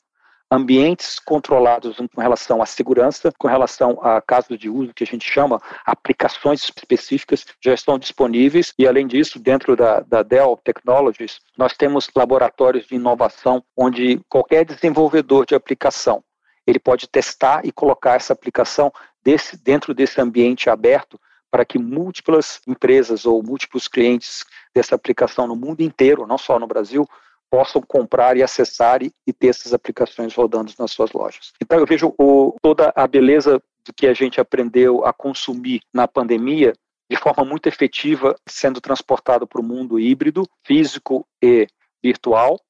ambientes 0.50 1.18
controlados 1.18 1.96
com 2.14 2.20
relação 2.20 2.62
à 2.62 2.66
segurança, 2.66 3.32
com 3.38 3.48
relação 3.48 3.98
a 4.02 4.20
casos 4.20 4.58
de 4.58 4.68
uso 4.68 4.94
que 4.94 5.04
a 5.04 5.06
gente 5.06 5.30
chama 5.30 5.60
aplicações 5.84 6.62
específicas 6.64 7.44
já 7.62 7.74
estão 7.74 7.98
disponíveis 7.98 8.72
e 8.78 8.86
além 8.86 9.06
disso 9.06 9.38
dentro 9.38 9.76
da, 9.76 10.00
da 10.00 10.22
Dell 10.22 10.58
Technologies 10.64 11.38
nós 11.56 11.74
temos 11.74 12.08
laboratórios 12.16 12.86
de 12.86 12.94
inovação 12.94 13.62
onde 13.76 14.20
qualquer 14.28 14.64
desenvolvedor 14.64 15.44
de 15.44 15.54
aplicação 15.54 16.22
ele 16.68 16.78
pode 16.78 17.08
testar 17.08 17.64
e 17.64 17.72
colocar 17.72 18.16
essa 18.16 18.34
aplicação 18.34 18.92
desse, 19.24 19.56
dentro 19.56 19.94
desse 19.94 20.20
ambiente 20.20 20.68
aberto 20.68 21.18
para 21.50 21.64
que 21.64 21.78
múltiplas 21.78 22.60
empresas 22.66 23.24
ou 23.24 23.42
múltiplos 23.42 23.88
clientes 23.88 24.44
dessa 24.74 24.94
aplicação 24.94 25.46
no 25.46 25.56
mundo 25.56 25.80
inteiro, 25.80 26.26
não 26.26 26.36
só 26.36 26.58
no 26.58 26.66
Brasil, 26.66 27.08
possam 27.50 27.80
comprar 27.80 28.36
e 28.36 28.42
acessar 28.42 29.02
e, 29.02 29.10
e 29.26 29.32
ter 29.32 29.48
essas 29.48 29.72
aplicações 29.72 30.34
rodando 30.34 30.70
nas 30.78 30.90
suas 30.90 31.10
lojas. 31.12 31.54
Então 31.58 31.78
eu 31.78 31.86
vejo 31.86 32.12
o, 32.18 32.54
toda 32.60 32.92
a 32.94 33.06
beleza 33.06 33.62
do 33.82 33.94
que 33.94 34.06
a 34.06 34.12
gente 34.12 34.38
aprendeu 34.38 35.06
a 35.06 35.12
consumir 35.14 35.80
na 35.90 36.06
pandemia 36.06 36.74
de 37.10 37.16
forma 37.16 37.46
muito 37.46 37.66
efetiva 37.66 38.36
sendo 38.46 38.78
transportado 38.78 39.46
para 39.46 39.62
o 39.62 39.64
mundo 39.64 39.98
híbrido, 39.98 40.46
físico 40.62 41.26
e 41.42 41.66
virtual, 42.02 42.60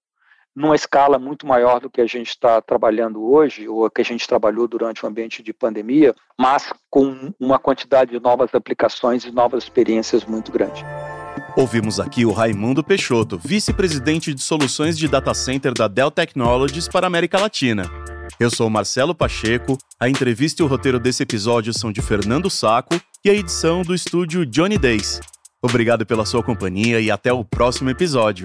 numa 0.59 0.75
escala 0.75 1.21
muito 1.21 1.47
maior 1.47 1.79
do 1.81 1.89
que 1.89 2.01
a 2.01 2.07
gente 2.07 2.31
está 2.31 2.61
trabalhando 2.61 3.23
hoje, 3.23 3.69
ou 3.69 3.89
que 3.89 4.01
a 4.01 4.05
gente 4.05 4.27
trabalhou 4.27 4.67
durante 4.67 5.05
o 5.05 5.09
ambiente 5.09 5.41
de 5.41 5.53
pandemia, 5.53 6.15
mas 6.37 6.73
com 6.91 7.33
uma 7.39 7.61
quantidade 7.61 8.11
de 8.11 8.21
novas 8.21 8.53
aplicações 8.53 9.25
e 9.25 9.31
novas 9.31 9.63
experiências 9.63 10.25
muito 10.25 10.51
grande. 10.51 10.85
Ouvimos 11.57 12.01
aqui 12.01 12.27
o 12.27 12.33
Raimundo 12.33 12.83
Peixoto, 12.83 13.39
vice-presidente 13.39 14.35
de 14.35 14.43
soluções 14.43 14.99
de 14.99 15.07
data 15.07 15.33
center 15.33 15.73
da 15.73 15.87
Dell 15.87 16.11
Technologies 16.11 16.89
para 16.89 17.07
a 17.07 17.09
América 17.09 17.39
Latina. 17.39 17.85
Eu 18.41 18.51
sou 18.51 18.69
Marcelo 18.69 19.15
Pacheco, 19.15 19.79
a 19.99 20.09
entrevista 20.09 20.61
e 20.61 20.65
o 20.65 20.69
roteiro 20.69 20.99
desse 20.99 21.23
episódio 21.23 21.73
são 21.73 21.93
de 21.93 22.03
Fernando 22.03 22.51
Saco 22.51 23.01
e 23.25 23.31
a 23.31 23.35
edição 23.35 23.83
do 23.83 23.95
estúdio 23.95 24.45
Johnny 24.45 24.77
Days. 24.77 25.21
Obrigado 25.63 26.05
pela 26.05 26.27
sua 26.27 26.43
companhia 26.43 27.01
e 27.01 27.11
até 27.11 27.33
o 27.33 27.45
próximo 27.45 27.91
episódio. 27.91 28.45